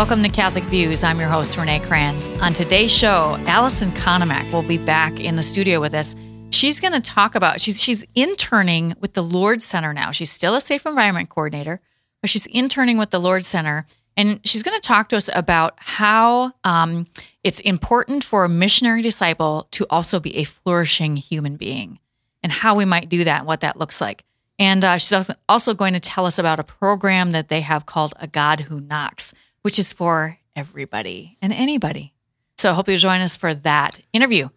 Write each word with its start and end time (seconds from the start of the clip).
Welcome 0.00 0.22
to 0.22 0.30
Catholic 0.30 0.64
Views. 0.64 1.04
I'm 1.04 1.20
your 1.20 1.28
host, 1.28 1.58
Renee 1.58 1.80
Kranz. 1.80 2.30
On 2.40 2.54
today's 2.54 2.90
show, 2.90 3.36
Allison 3.46 3.90
Konomak 3.90 4.50
will 4.50 4.62
be 4.62 4.78
back 4.78 5.20
in 5.20 5.36
the 5.36 5.42
studio 5.42 5.78
with 5.78 5.92
us. 5.92 6.16
She's 6.48 6.80
going 6.80 6.94
to 6.94 7.02
talk 7.02 7.34
about, 7.34 7.60
she's, 7.60 7.82
she's 7.82 8.02
interning 8.14 8.94
with 8.98 9.12
the 9.12 9.20
Lourdes 9.20 9.62
Center 9.62 9.92
now. 9.92 10.10
She's 10.10 10.30
still 10.30 10.54
a 10.54 10.62
safe 10.62 10.86
environment 10.86 11.28
coordinator, 11.28 11.82
but 12.22 12.30
she's 12.30 12.46
interning 12.46 12.96
with 12.96 13.10
the 13.10 13.18
Lourdes 13.18 13.46
Center. 13.46 13.84
And 14.16 14.40
she's 14.42 14.62
going 14.62 14.74
to 14.74 14.88
talk 14.88 15.10
to 15.10 15.18
us 15.18 15.28
about 15.34 15.74
how 15.76 16.52
um, 16.64 17.06
it's 17.44 17.60
important 17.60 18.24
for 18.24 18.44
a 18.44 18.48
missionary 18.48 19.02
disciple 19.02 19.68
to 19.72 19.86
also 19.90 20.18
be 20.18 20.34
a 20.38 20.44
flourishing 20.44 21.16
human 21.16 21.56
being 21.56 21.98
and 22.42 22.50
how 22.50 22.74
we 22.74 22.86
might 22.86 23.10
do 23.10 23.22
that 23.24 23.40
and 23.40 23.46
what 23.46 23.60
that 23.60 23.76
looks 23.76 24.00
like. 24.00 24.24
And 24.58 24.82
uh, 24.82 24.96
she's 24.96 25.30
also 25.46 25.74
going 25.74 25.92
to 25.92 26.00
tell 26.00 26.24
us 26.24 26.38
about 26.38 26.58
a 26.58 26.64
program 26.64 27.32
that 27.32 27.48
they 27.48 27.60
have 27.60 27.84
called 27.84 28.14
A 28.18 28.26
God 28.26 28.60
Who 28.60 28.80
Knocks, 28.80 29.34
which 29.62 29.78
is 29.78 29.92
for 29.92 30.38
everybody 30.56 31.36
and 31.42 31.52
anybody. 31.52 32.12
So 32.58 32.70
I 32.70 32.74
hope 32.74 32.88
you'll 32.88 32.98
join 32.98 33.20
us 33.20 33.36
for 33.36 33.54
that 33.54 34.00
interview. 34.12 34.48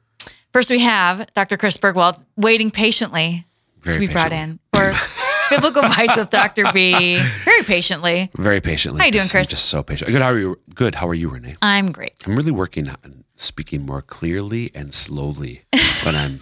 First, 0.52 0.70
we 0.70 0.80
have 0.80 1.34
Dr. 1.34 1.58
Chris 1.58 1.78
Burgwald 1.78 2.24
waiting 2.36 2.70
patiently 2.70 3.46
Very 3.80 3.94
to 3.96 4.00
be 4.00 4.08
brought 4.12 4.32
in 4.32 4.60
for 4.74 4.94
Biblical 5.50 5.82
Bites 5.84 6.18
with 6.18 6.30
Dr. 6.30 6.66
B. 6.74 7.20
Very 7.44 7.64
patiently. 7.64 8.30
Very 8.36 8.62
patiently. 8.62 9.00
How 9.00 9.06
you 9.06 9.12
doing, 9.12 9.28
Chris? 9.28 9.50
I'm 9.50 9.56
just 9.56 9.66
so 9.66 9.84
patient. 9.84 10.12
Good. 10.12 10.22
How 10.22 10.30
are 10.32 10.38
you? 10.38 10.58
Good. 10.76 10.96
How 10.96 11.08
are 11.08 11.14
you, 11.14 11.30
Renee? 11.30 11.56
I'm 11.62 11.92
great. 11.92 12.26
I'm 12.28 12.36
really 12.36 12.52
working 12.52 12.90
on 12.90 13.24
speaking 13.36 13.86
more 13.86 14.02
clearly 14.02 14.72
and 14.76 14.94
slowly 14.94 15.64
when 16.04 16.16
I'm 16.16 16.42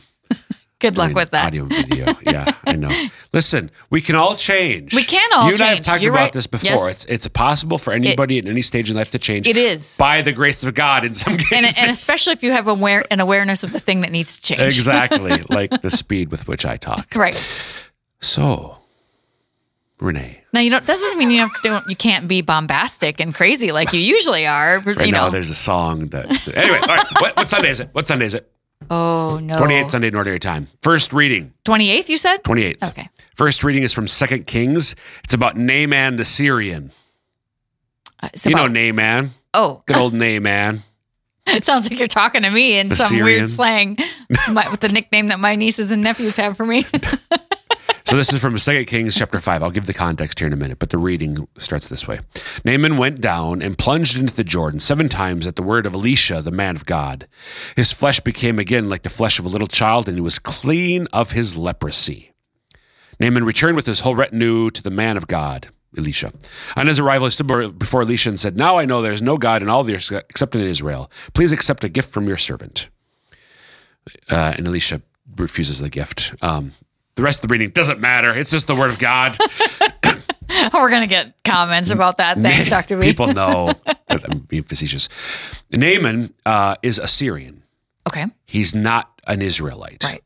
Good 0.82 0.98
luck 0.98 1.08
doing 1.10 1.16
with 1.16 1.30
that. 1.30 1.46
audio 1.46 1.64
and 1.64 1.74
video. 1.74 2.08
Yeah, 2.24 2.54
I 2.66 2.76
know. 2.76 2.90
Listen, 3.34 3.70
we 3.90 4.02
can 4.02 4.16
all 4.16 4.36
change. 4.36 4.94
We 4.94 5.04
can 5.04 5.30
all 5.34 5.48
change. 5.48 5.60
You 5.60 5.64
and 5.66 5.72
I 5.72 5.76
have 5.76 5.86
talked 5.86 6.02
You're 6.02 6.12
about 6.12 6.22
right. 6.24 6.34
this 6.34 6.48
before. 6.48 6.72
Yes. 6.72 7.04
It's 7.06 7.06
it's 7.06 7.28
possible 7.28 7.78
for 7.78 7.94
anybody 7.94 8.40
at 8.40 8.46
any 8.48 8.62
stage 8.62 8.90
in 8.90 8.96
life 8.98 9.12
to 9.12 9.20
change. 9.20 9.48
It 9.48 9.58
is. 9.58 9.98
by 9.98 10.22
the 10.22 10.34
grace 10.34 10.64
of 10.64 10.74
God 10.74 11.06
in 11.06 11.14
some 11.14 11.38
cases. 11.38 11.52
And, 11.54 11.66
and 11.66 11.92
especially 11.92 12.34
if 12.34 12.44
you 12.44 12.52
have 12.52 12.68
aware, 12.68 13.06
an 13.12 13.20
awareness 13.20 13.64
of 13.64 13.72
the 13.72 13.80
thing 13.80 14.02
that 14.02 14.12
needs 14.12 14.38
to 14.38 14.42
change. 14.42 14.62
exactly 14.62 15.38
like 15.50 15.82
the 15.82 15.92
speed 15.92 16.32
with 16.32 16.48
which 16.48 16.66
I 16.66 16.78
talk. 16.78 17.14
Right. 17.16 17.36
So, 18.20 18.80
Renee, 20.00 20.42
Now 20.52 20.62
you 20.62 20.72
don't. 20.72 20.86
That 20.86 20.94
doesn't 20.94 21.18
mean 21.18 21.30
you 21.30 21.40
have 21.40 21.62
to. 21.62 21.84
You 21.88 21.96
can't 21.96 22.28
be 22.28 22.42
bombastic 22.42 23.20
and 23.20 23.34
crazy 23.36 23.72
like 23.72 23.94
you 23.94 24.00
usually 24.00 24.48
are. 24.48 24.80
Right 24.80 25.06
you 25.06 25.12
now 25.12 25.26
know. 25.26 25.32
there's 25.32 25.50
a 25.52 25.56
song 25.56 26.08
that. 26.08 26.26
Anyway, 26.56 26.80
all 26.82 26.88
right. 26.88 27.06
What, 27.22 27.36
what 27.38 27.50
Sunday 27.50 27.70
is 27.70 27.80
it? 27.80 27.90
What 27.92 28.08
Sunday 28.08 28.26
is 28.26 28.34
it? 28.34 28.52
Oh 28.90 29.40
no. 29.42 29.56
28th 29.56 29.92
Sunday 29.92 30.08
in 30.10 30.16
Ordinary 30.16 30.40
Time. 30.40 30.68
First 30.82 31.14
reading. 31.14 31.54
Twenty 31.64 31.90
eighth. 31.90 32.10
You 32.10 32.18
said. 32.18 32.44
28th. 32.44 32.90
Okay. 32.90 33.10
First 33.36 33.64
reading 33.64 33.84
is 33.84 33.94
from 33.94 34.08
Second 34.08 34.48
Kings. 34.48 34.96
It's 35.24 35.34
about 35.34 35.56
Naaman 35.56 36.16
the 36.18 36.26
Syrian. 36.26 36.92
Uh, 38.22 38.30
you 38.46 38.52
know 38.56 38.66
about- 38.66 38.72
Naaman. 38.72 39.32
Oh, 39.54 39.84
Good 39.86 39.98
old 39.98 40.14
Naaman. 40.14 40.84
it 41.48 41.64
sounds 41.66 41.90
like 41.90 42.00
you're 42.00 42.08
talking 42.08 42.44
to 42.44 42.50
me 42.52 42.78
in 42.80 42.88
The 42.90 42.96
some 42.96 43.08
Syrian. 43.08 43.26
weird 43.26 43.50
slang 43.50 43.98
my, 44.52 44.70
with 44.70 44.80
the 44.80 44.90
nickname 44.90 45.28
that 45.28 45.40
my 45.40 45.56
nieces 45.56 45.92
and 45.92 46.04
nephews 46.04 46.36
have 46.38 46.56
for 46.58 46.66
me. 46.66 46.86
So 48.12 48.18
this 48.18 48.34
is 48.34 48.42
from 48.42 48.58
Second 48.58 48.88
Kings 48.88 49.16
chapter 49.16 49.40
5. 49.40 49.64
I'll 49.64 49.72
give 49.72 49.86
the 49.86 49.94
context 49.94 50.38
here 50.38 50.46
in 50.46 50.52
a 50.52 50.58
minute, 50.58 50.80
but 50.80 50.90
the 50.90 50.98
reading 50.98 51.48
starts 51.58 51.88
this 51.88 52.10
way. 52.10 52.20
Naaman 52.66 52.98
went 52.98 53.22
down 53.22 53.62
and 53.62 53.78
plunged 53.78 54.18
into 54.18 54.36
the 54.36 54.44
Jordan 54.44 54.82
seven 54.82 55.08
times 55.08 55.48
at 55.48 55.56
the 55.56 55.64
word 55.64 55.86
of 55.86 55.94
Elisha, 55.94 56.42
the 56.42 56.52
man 56.52 56.76
of 56.76 56.86
God. 56.86 57.26
His 57.78 57.94
flesh 57.94 58.20
became 58.20 58.60
again 58.60 58.90
like 58.90 59.04
the 59.04 59.10
flesh 59.10 59.40
of 59.40 59.46
a 59.46 59.48
little 59.48 59.66
child, 59.66 60.10
and 60.10 60.18
he 60.18 60.22
was 60.22 60.40
clean 60.40 61.08
of 61.14 61.32
his 61.32 61.56
leprosy. 61.56 62.34
Naaman 63.18 63.46
returned 63.46 63.78
with 63.78 63.86
his 63.86 64.02
whole 64.02 64.16
retinue 64.16 64.70
to 64.72 64.84
the 64.84 64.92
man 64.92 65.16
of 65.16 65.28
God, 65.28 65.70
Elisha. 65.98 66.34
On 66.76 66.88
his 66.88 67.00
arrival, 67.00 67.28
he 67.28 67.32
stood 67.32 67.80
before 67.80 68.02
Elisha 68.02 68.28
and 68.28 68.38
said, 68.38 68.58
Now 68.58 68.78
I 68.78 68.84
know 68.84 69.02
there 69.02 69.14
is 69.14 69.22
no 69.22 69.38
God 69.38 69.62
in 69.62 69.70
all 69.70 69.86
the 69.86 69.96
earth 69.96 70.12
except 70.12 70.54
in 70.54 70.60
Israel. 70.60 71.10
Please 71.34 71.54
accept 71.54 71.86
a 71.86 71.90
gift 71.90 72.10
from 72.10 72.28
your 72.28 72.36
servant. 72.36 72.90
Uh, 74.30 74.56
and 74.58 74.68
Elisha 74.68 75.02
refuses 75.38 75.80
the 75.80 75.90
gift. 75.90 76.36
Um, 76.42 76.74
the 77.16 77.22
rest 77.22 77.44
of 77.44 77.50
the 77.50 77.52
reading 77.52 77.70
doesn't 77.70 78.00
matter. 78.00 78.36
It's 78.36 78.52
just 78.52 78.68
the 78.68 78.76
word 78.76 78.90
of 78.90 79.00
God. 79.00 79.38
We're 80.74 80.90
gonna 80.90 81.08
get 81.08 81.34
comments 81.44 81.90
about 81.90 82.18
that. 82.18 82.38
Thanks, 82.38 82.70
Doctor 82.70 82.98
B. 82.98 83.08
People 83.08 83.28
know 83.28 83.72
that 83.86 84.30
I'm 84.30 84.40
being 84.40 84.64
facetious. 84.64 85.10
Naaman 85.72 86.34
uh, 86.46 86.76
is 86.82 87.00
a 87.00 87.08
Syrian. 87.08 87.64
Okay. 88.08 88.26
He's 88.46 88.74
not 88.76 89.10
an 89.28 89.42
Israelite. 89.42 90.04
Right. 90.04 90.24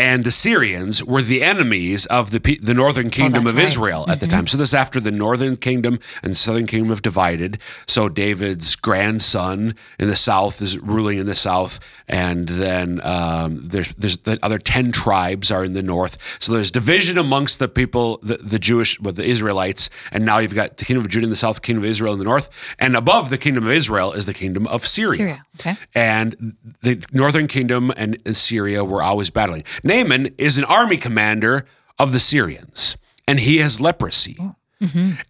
And 0.00 0.24
the 0.24 0.30
Syrians 0.30 1.04
were 1.04 1.20
the 1.20 1.42
enemies 1.42 2.06
of 2.06 2.30
the 2.30 2.40
the 2.62 2.72
northern 2.72 3.10
kingdom 3.10 3.44
that's 3.44 3.52
of 3.52 3.58
right. 3.58 3.64
Israel 3.70 4.02
at 4.08 4.20
the 4.20 4.26
time. 4.26 4.46
So 4.46 4.56
this 4.56 4.68
is 4.68 4.74
after 4.74 4.98
the 4.98 5.10
northern 5.10 5.56
kingdom 5.56 5.98
and 6.22 6.36
southern 6.36 6.66
kingdom 6.66 6.88
have 6.88 7.02
divided. 7.02 7.58
So 7.86 8.08
David's 8.08 8.76
grandson 8.76 9.74
in 9.98 10.08
the 10.08 10.16
south 10.16 10.62
is 10.62 10.78
ruling 10.78 11.18
in 11.18 11.26
the 11.26 11.34
south, 11.34 11.80
and 12.08 12.48
then 12.48 13.00
um, 13.04 13.60
there's 13.72 13.90
there's 13.96 14.18
the 14.18 14.38
other 14.42 14.58
ten 14.58 14.90
tribes 14.90 15.50
are 15.50 15.64
in 15.64 15.74
the 15.74 15.82
north. 15.82 16.14
So 16.40 16.52
there's 16.54 16.70
division 16.70 17.18
amongst 17.18 17.58
the 17.58 17.68
people, 17.68 18.18
the, 18.22 18.36
the 18.36 18.58
Jewish, 18.58 18.98
well, 19.00 19.12
the 19.12 19.26
Israelites, 19.26 19.90
and 20.12 20.24
now 20.24 20.38
you've 20.38 20.54
got 20.54 20.78
the 20.78 20.86
kingdom 20.86 21.04
of 21.04 21.10
Judah 21.10 21.24
in 21.24 21.30
the 21.30 21.36
south, 21.36 21.60
kingdom 21.60 21.84
of 21.84 21.90
Israel 21.90 22.14
in 22.14 22.18
the 22.18 22.24
north, 22.24 22.74
and 22.78 22.96
above 22.96 23.28
the 23.28 23.38
kingdom 23.38 23.64
of 23.64 23.72
Israel 23.72 24.12
is 24.12 24.24
the 24.24 24.34
kingdom 24.34 24.66
of 24.66 24.86
Syria. 24.86 25.16
Syria, 25.16 25.44
okay. 25.60 25.74
And 25.94 26.56
the 26.82 27.04
northern 27.12 27.48
kingdom 27.48 27.92
and, 27.96 28.16
and 28.24 28.36
Syria 28.36 28.82
were 28.82 29.02
always 29.02 29.28
battling. 29.28 29.64
Naaman 29.90 30.34
is 30.38 30.56
an 30.56 30.64
army 30.64 30.96
commander 30.96 31.66
of 31.98 32.12
the 32.12 32.20
Syrians, 32.20 32.96
and 33.26 33.40
he 33.40 33.58
has 33.58 33.80
leprosy. 33.80 34.36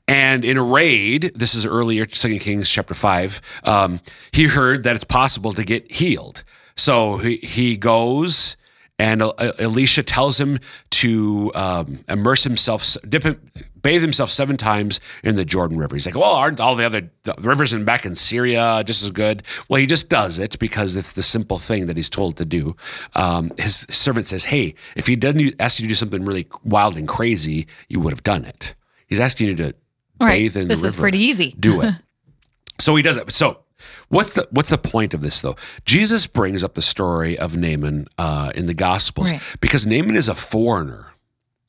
And 0.06 0.44
in 0.44 0.56
a 0.56 0.62
raid, 0.62 1.32
this 1.34 1.54
is 1.54 1.65
earlier, 1.66 2.06
Second 2.09 2.41
Kings 2.41 2.69
chapter 2.69 2.94
five. 2.94 3.41
Um, 3.65 4.00
he 4.32 4.44
heard 4.44 4.84
that 4.84 4.94
it's 4.94 5.04
possible 5.04 5.53
to 5.54 5.65
get 5.65 5.91
healed, 5.91 6.44
so 6.76 7.16
he 7.16 7.37
he 7.38 7.76
goes. 7.76 8.56
And 9.00 9.22
El- 9.22 9.34
Elisha 9.59 10.03
tells 10.03 10.38
him 10.38 10.59
to 10.91 11.50
um, 11.55 12.00
immerse 12.06 12.44
himself, 12.44 12.84
dip 13.09 13.22
him, 13.22 13.41
bathe 13.81 14.03
himself 14.03 14.28
seven 14.31 14.59
times 14.59 15.00
in 15.25 15.37
the 15.37 15.44
Jordan 15.47 15.78
River. 15.78 15.97
He's 15.97 16.05
like, 16.05 16.15
well, 16.15 16.34
aren't 16.34 16.61
all 16.61 16.75
the 16.77 16.84
other 16.84 17.10
the 17.22 17.34
rivers 17.39 17.72
in 17.72 17.87
back 17.87 18.05
in 18.05 18.15
Syria 18.15 18.83
just 18.84 19.03
as 19.03 19.10
good? 19.10 19.43
Well, 19.71 19.81
he 19.81 19.87
just 19.87 20.10
does 20.10 20.39
it 20.39 20.59
because 20.59 20.97
it's 20.97 21.12
the 21.12 21.22
simple 21.22 21.56
thing 21.59 21.87
that 21.87 21.97
he's 21.97 22.10
told 22.10 22.37
to 22.37 22.44
do. 22.44 22.77
Um, 23.16 23.50
his 23.59 23.87
servant 23.89 24.27
says, 24.27 24.44
hey, 24.44 24.75
if 24.94 25.06
he 25.06 25.16
doesn't 25.16 25.55
ask 25.59 25.81
you 25.81 25.84
to 25.84 25.89
do 25.89 25.94
something 25.94 26.22
really 26.27 26.47
wild 26.62 26.99
and 26.99 27.09
crazy, 27.09 27.66
you 27.89 28.00
would 28.00 28.12
have 28.12 28.22
done 28.22 28.44
it. 28.44 28.75
He's 29.06 29.21
asking 29.21 29.49
you 29.49 29.56
to 29.56 29.75
Right. 30.21 30.41
bathe 30.41 30.56
in 30.59 30.69
This 30.69 30.83
the 30.83 30.89
is 30.89 30.97
pretty 30.97 31.21
easy. 31.21 31.55
Do 31.59 31.81
it. 31.81 31.94
so 32.78 32.94
he 32.97 33.03
does 33.03 33.16
it. 33.16 33.31
So 33.33 33.60
what's 34.08 34.32
the 34.34 34.46
what's 34.50 34.70
the 34.70 34.78
point 34.78 35.14
of 35.14 35.20
this 35.22 35.41
though? 35.41 35.56
Jesus 35.84 36.26
brings 36.26 36.62
up 36.64 36.74
the 36.74 36.82
story 36.82 37.38
of 37.38 37.56
Naaman 37.56 38.06
uh, 38.18 38.52
in 38.54 38.66
the 38.66 38.74
Gospels 38.74 39.32
Right. 39.32 39.42
because 39.60 39.86
Naaman 39.86 40.16
is 40.16 40.28
a 40.28 40.34
foreigner, 40.34 41.12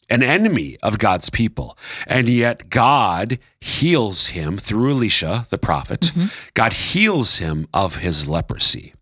an 0.10 0.24
enemy 0.24 0.78
of 0.84 0.98
God's 1.00 1.30
people, 1.30 1.78
and 2.08 2.28
yet 2.30 2.70
God 2.70 3.40
heals 3.60 4.28
him 4.28 4.58
through 4.58 4.92
Elisha, 4.92 5.46
the 5.50 5.58
prophet. 5.58 6.12
God 6.54 6.74
heals 6.74 7.38
him 7.38 7.68
of 7.74 7.98
his 7.98 8.28
leprosy. 8.28 8.94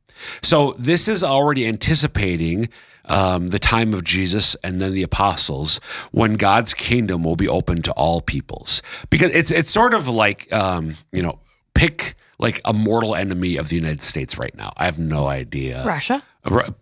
So 0.42 0.74
this 0.78 1.08
is 1.08 1.24
already 1.24 1.66
anticipating 1.66 2.68
um, 3.06 3.48
the 3.48 3.58
time 3.58 3.94
of 3.94 4.04
Jesus 4.04 4.54
and 4.64 4.80
then 4.80 4.94
the 4.94 5.02
apostles 5.02 5.78
when 6.12 6.34
God's 6.36 6.74
kingdom 6.76 7.24
will 7.24 7.38
be 7.38 7.48
open 7.48 7.82
to 7.84 7.92
all 7.94 8.22
peoples. 8.22 8.82
Because 9.10 9.34
it's 9.34 9.50
it's 9.50 9.72
sort 9.72 9.94
of 9.96 10.08
like 10.08 10.52
um, 10.54 10.96
you 11.12 11.22
know 11.24 11.40
pick 11.74 12.14
like 12.40 12.62
a 12.66 12.74
mortal 12.74 13.16
enemy 13.16 13.58
of 13.58 13.70
the 13.70 13.76
United 13.76 14.02
States 14.02 14.38
right 14.38 14.56
now. 14.56 14.72
I 14.78 14.86
have 14.86 14.98
no 14.98 15.28
idea. 15.28 15.84
Russia. 15.86 16.24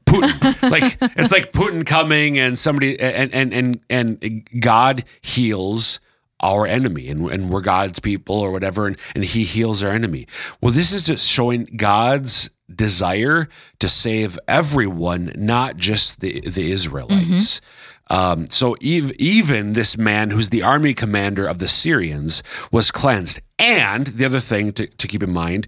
Putin. 0.05 0.69
like 0.71 0.97
it's 1.17 1.31
like 1.31 1.51
Putin 1.51 1.85
coming 1.85 2.39
and 2.39 2.57
somebody 2.57 2.99
and 2.99 3.33
and 3.33 3.53
and 3.53 3.79
and 3.89 4.61
God 4.61 5.03
heals 5.21 5.99
our 6.39 6.67
enemy 6.67 7.09
and, 7.09 7.29
and 7.31 7.49
we're 7.49 7.61
God's 7.61 7.99
people 7.99 8.39
or 8.39 8.51
whatever 8.51 8.85
and, 8.85 8.95
and 9.15 9.23
he 9.23 9.43
heals 9.43 9.81
our 9.81 9.89
enemy. 9.89 10.27
Well, 10.61 10.71
this 10.71 10.93
is 10.93 11.03
just 11.03 11.27
showing 11.27 11.65
God's 11.75 12.51
desire 12.73 13.49
to 13.79 13.89
save 13.89 14.37
everyone, 14.47 15.31
not 15.35 15.77
just 15.77 16.21
the 16.21 16.41
the 16.41 16.71
Israelites. 16.71 17.61
Um, 18.09 18.47
so 18.49 18.73
ev- 18.75 19.11
even 19.19 19.73
this 19.73 19.97
man 19.97 20.29
who's 20.29 20.49
the 20.49 20.63
army 20.63 20.93
commander 20.93 21.45
of 21.45 21.59
the 21.59 21.67
Syrians 21.67 22.43
was 22.71 22.91
cleansed. 22.91 23.41
And 23.59 24.07
the 24.07 24.25
other 24.25 24.39
thing 24.39 24.71
to, 24.73 24.87
to 24.87 25.07
keep 25.07 25.23
in 25.23 25.33
mind, 25.33 25.67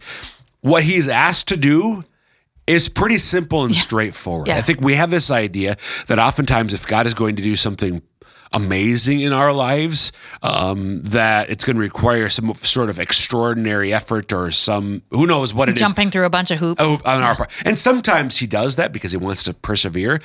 what 0.62 0.84
he's 0.84 1.08
asked 1.08 1.48
to 1.50 1.58
do 1.58 2.04
is 2.68 2.88
pretty 2.88 3.18
simple 3.18 3.64
and 3.64 3.76
straightforward. 3.76 4.48
Yeah. 4.48 4.58
I 4.58 4.62
think 4.62 4.80
we 4.80 4.94
have 4.94 5.10
this 5.10 5.32
idea 5.32 5.76
that 6.08 6.20
oftentimes 6.20 6.74
if 6.74 6.86
God 6.86 7.08
is 7.08 7.16
going 7.16 7.36
to 7.36 7.42
do 7.42 7.56
something 7.56 8.04
amazing 8.52 9.20
in 9.22 9.34
our 9.34 9.54
lives, 9.54 10.12
um, 10.42 11.00
that 11.02 11.50
it's 11.50 11.64
going 11.66 11.76
to 11.76 11.82
require 11.82 12.30
some 12.30 12.54
sort 12.56 12.90
of 12.90 13.00
extraordinary 13.00 13.94
effort 13.94 14.32
or 14.34 14.52
some 14.52 15.02
who 15.12 15.28
knows 15.28 15.54
what 15.54 15.70
it 15.70 15.74
is 15.76 15.80
Jumping 15.82 16.10
through 16.10 16.26
a 16.26 16.30
bunch 16.30 16.52
of 16.52 16.60
hoops. 16.60 16.82
Oh, 16.84 17.00
on 17.06 17.22
our 17.24 17.36
part. 17.36 17.52
And 17.66 17.78
sometimes 17.78 18.38
he 18.38 18.48
does 18.48 18.76
that 18.78 18.92
because 18.92 19.12
he 19.12 19.18
wants 19.18 19.44
to 19.44 19.54
persevere. 19.54 20.22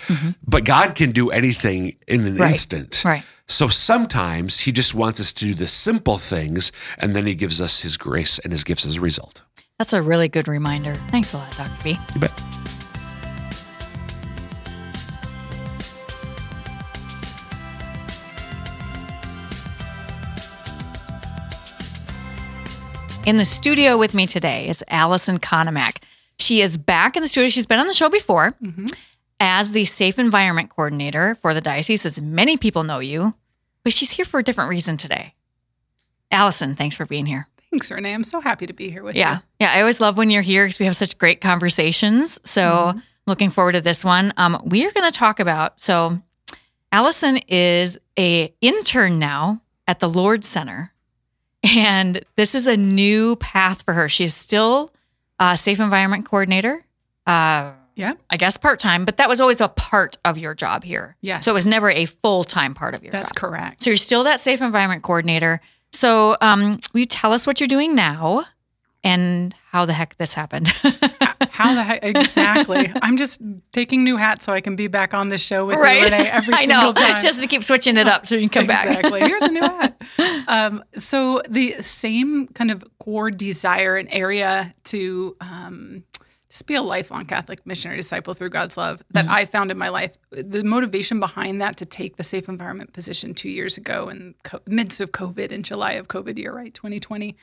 But 0.47 0.65
God 0.65 0.94
can 0.94 1.11
do 1.11 1.31
anything 1.31 1.97
in 2.06 2.21
an 2.21 2.26
Mm-hmm. 2.35 2.41
Right. 2.41 2.49
instant. 2.50 3.03
Right. 3.05 3.23
So 3.47 3.69
sometimes 3.69 4.61
he 4.61 4.73
just 4.73 4.94
wants 4.94 5.21
us 5.21 5.32
to 5.35 5.44
do 5.44 5.55
the 5.55 5.69
simple 5.69 6.17
things 6.19 6.73
and 6.99 7.15
then 7.15 7.26
he 7.26 7.35
gives 7.35 7.61
us 7.61 7.82
his 7.82 7.97
grace 7.99 8.38
and 8.38 8.50
his 8.53 8.65
gifts 8.65 8.87
as 8.87 8.97
a 8.97 9.00
result. 9.00 9.43
That's 9.79 9.93
a 9.93 10.00
really 10.00 10.29
good 10.29 10.49
reminder. 10.49 10.94
Thanks 11.11 11.35
a 11.35 11.38
lot, 11.38 11.55
Dr. 11.56 11.71
B. 11.85 11.99
You 12.15 12.21
bet. 12.23 12.32
In 23.26 23.37
the 23.37 23.44
studio 23.44 23.97
with 23.97 24.15
me 24.15 24.26
today 24.26 24.69
is 24.69 24.85
Allison 24.88 25.38
Konomak. 25.38 25.99
She 26.38 26.61
is 26.61 26.76
back 26.76 27.17
in 27.17 27.23
the 27.23 27.29
studio. 27.29 27.49
She's 27.49 27.65
been 27.67 27.79
on 27.81 27.87
the 27.87 27.94
show 27.94 28.11
before 28.11 28.55
as 29.41 29.73
the 29.73 29.85
Safe 29.87 30.19
Environment 30.19 30.69
Coordinator 30.69 31.35
for 31.37 31.55
the 31.55 31.61
diocese, 31.61 32.05
as 32.05 32.21
many 32.21 32.56
people 32.59 32.85
know 32.85 32.99
you, 32.99 33.35
but 33.82 33.93
she's 33.93 34.11
here 34.12 34.25
for 34.26 34.41
a 34.41 34.43
different 34.43 34.69
reason 34.71 34.97
today. 34.97 35.35
Allison, 36.31 36.75
thanks 36.75 36.97
for 36.97 37.06
being 37.06 37.25
here. 37.26 37.49
Thanks, 37.71 37.91
Renee. 37.91 38.12
I'm 38.12 38.25
so 38.25 38.41
happy 38.41 38.67
to 38.67 38.73
be 38.73 38.91
here 38.91 39.03
with 39.03 39.17
Yeah. 39.17 39.37
you. 39.37 39.41
Yeah. 39.61 39.73
Yeah. 39.73 39.79
I 39.79 39.81
always 39.81 40.00
love 40.00 40.19
when 40.19 40.29
you're 40.31 40.43
here 40.43 40.65
because 40.67 40.79
we 40.79 40.87
have 40.87 40.97
such 40.97 41.17
great 41.19 41.41
conversations. 41.41 42.38
So 42.49 42.94
looking 43.26 43.50
forward 43.50 43.73
to 43.73 43.81
this 43.81 44.05
one. 44.05 44.32
Um, 44.37 44.61
we 44.67 44.87
are 44.87 44.93
going 44.93 45.11
to 45.11 45.17
talk 45.19 45.41
about, 45.41 45.81
so 45.81 46.21
Allison 46.93 47.38
is 47.49 47.99
a 48.19 48.53
intern 48.61 49.19
now 49.19 49.62
at 49.88 49.99
the 50.00 50.09
Lourdes 50.11 50.47
Center. 50.47 50.93
And 51.76 52.20
this 52.37 52.55
is 52.55 52.66
a 52.66 52.76
new 52.76 53.37
path 53.37 53.82
for 53.82 53.94
her. 53.94 54.08
She's 54.08 54.34
still 54.34 54.90
a 55.40 55.56
safe 55.56 55.81
environment 55.81 56.26
coordinator. 56.26 56.84
Uh, 57.26 57.72
Yeah. 57.96 58.14
I 58.28 58.37
guess 58.37 58.56
part 58.56 58.81
time, 58.81 59.05
but 59.05 59.16
that 59.19 59.28
was 59.28 59.40
always 59.40 59.61
a 59.61 59.69
part 59.69 60.19
of 60.25 60.37
your 60.37 60.55
job 60.55 60.84
here. 60.84 61.16
Yes. 61.20 61.44
So 61.44 61.52
it 61.52 61.55
was 61.55 61.66
never 61.66 61.90
a 61.90 62.05
full 62.06 62.44
time 62.44 62.75
part 62.75 62.94
of 62.94 63.02
your 63.02 63.12
job. 63.12 63.20
That's 63.22 63.32
job. 63.32 63.37
correct. 63.40 63.82
So 63.82 63.90
you're 63.90 63.96
still 63.96 64.25
that 64.25 64.40
safe 64.40 64.61
environment 64.61 65.02
coordinator. 65.02 65.61
So 65.93 66.37
um, 66.40 66.81
will 66.93 67.00
you 67.00 67.06
tell 67.06 67.32
us 67.32 67.46
what 67.46 67.61
you're 67.61 67.69
doing 67.69 67.94
now 67.94 68.44
and 69.05 69.55
how 69.70 69.84
the 69.87 69.93
heck 69.93 70.16
this 70.16 70.34
happened? 70.34 70.72
How 71.54 71.72
the 71.72 71.84
heck? 71.84 72.00
Exactly. 72.02 72.92
I'm 73.02 73.16
just 73.16 73.40
taking 73.70 74.02
new 74.02 74.16
hats 74.16 74.44
so 74.44 74.52
I 74.52 74.60
can 74.60 74.74
be 74.74 74.88
back 74.88 75.14
on 75.14 75.28
the 75.28 75.38
show 75.38 75.64
with 75.66 75.76
you, 75.76 75.82
Renee, 75.82 76.28
every 76.28 76.54
I 76.54 76.66
single 76.66 76.82
know. 76.88 76.92
time. 76.94 77.22
Just 77.22 77.40
to 77.42 77.46
keep 77.46 77.62
switching 77.62 77.96
it 77.96 78.08
up 78.08 78.26
so 78.26 78.34
you 78.34 78.40
can 78.40 78.48
come 78.48 78.66
back. 78.66 78.86
exactly. 78.86 79.20
Here's 79.20 79.42
a 79.44 79.52
new 79.52 79.60
hat. 79.60 80.02
Um, 80.48 80.82
so 80.96 81.40
the 81.48 81.80
same 81.80 82.48
kind 82.48 82.72
of 82.72 82.84
core 82.98 83.30
desire 83.30 83.96
and 83.96 84.08
area 84.10 84.74
to 84.84 85.36
um, 85.40 86.02
just 86.50 86.66
be 86.66 86.74
a 86.74 86.82
lifelong 86.82 87.24
Catholic 87.24 87.64
missionary 87.64 87.98
disciple 87.98 88.34
through 88.34 88.50
God's 88.50 88.76
love 88.76 89.04
that 89.10 89.28
I 89.28 89.44
found 89.44 89.70
in 89.70 89.78
my 89.78 89.90
life. 89.90 90.16
The 90.32 90.64
motivation 90.64 91.20
behind 91.20 91.60
that 91.62 91.76
to 91.76 91.84
take 91.84 92.16
the 92.16 92.24
safe 92.24 92.48
environment 92.48 92.92
position 92.92 93.32
two 93.32 93.48
years 93.48 93.78
ago 93.78 94.08
in 94.08 94.34
co- 94.42 94.58
midst 94.66 95.00
of 95.00 95.12
COVID 95.12 95.52
in 95.52 95.62
July 95.62 95.92
of 95.92 96.08
COVID 96.08 96.36
year, 96.36 96.52
right, 96.52 96.74
2020, 96.74 97.36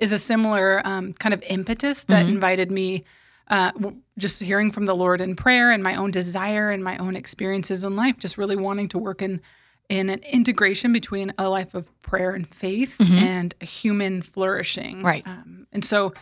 is 0.00 0.10
a 0.10 0.18
similar 0.18 0.84
um, 0.84 1.12
kind 1.12 1.32
of 1.32 1.44
impetus 1.48 2.02
that 2.04 2.26
invited 2.28 2.72
me. 2.72 3.04
Uh, 3.48 3.72
just 4.16 4.40
hearing 4.40 4.70
from 4.70 4.86
the 4.86 4.94
Lord 4.94 5.20
in 5.20 5.36
prayer 5.36 5.70
and 5.70 5.82
my 5.82 5.96
own 5.96 6.10
desire 6.10 6.70
and 6.70 6.82
my 6.82 6.96
own 6.96 7.16
experiences 7.16 7.84
in 7.84 7.96
life, 7.96 8.18
just 8.18 8.38
really 8.38 8.56
wanting 8.56 8.88
to 8.88 8.98
work 8.98 9.20
in 9.22 9.40
in 9.88 10.08
an 10.08 10.20
integration 10.20 10.92
between 10.92 11.34
a 11.36 11.48
life 11.48 11.74
of 11.74 11.90
prayer 12.00 12.30
and 12.30 12.46
faith 12.46 12.96
and 13.00 13.54
a 13.60 13.66
human 13.66 14.22
flourishing. 14.22 15.02
Right. 15.02 15.26
Um, 15.26 15.66
and 15.70 15.84
so 15.84 16.14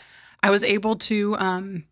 I 0.42 0.50
was 0.50 0.64
able 0.64 0.96
to, 0.96 1.36
um, 1.38 1.84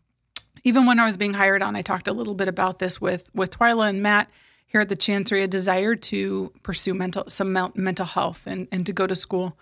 even 0.64 0.86
when 0.86 0.98
I 0.98 1.04
was 1.04 1.16
being 1.16 1.34
hired 1.34 1.62
on, 1.62 1.76
I 1.76 1.82
talked 1.82 2.08
a 2.08 2.12
little 2.12 2.34
bit 2.34 2.48
about 2.48 2.78
this 2.78 3.00
with 3.00 3.28
with 3.32 3.50
Twyla 3.50 3.90
and 3.90 4.02
Matt 4.02 4.30
here 4.66 4.80
at 4.80 4.88
the 4.88 4.96
Chancery, 4.96 5.42
a 5.42 5.48
desire 5.48 5.94
to 5.94 6.52
pursue 6.62 6.94
mental 6.94 7.24
some 7.28 7.52
mental 7.74 8.06
health 8.06 8.46
and 8.46 8.66
and 8.72 8.84
to 8.86 8.92
go 8.92 9.06
to 9.06 9.14
school. 9.14 9.56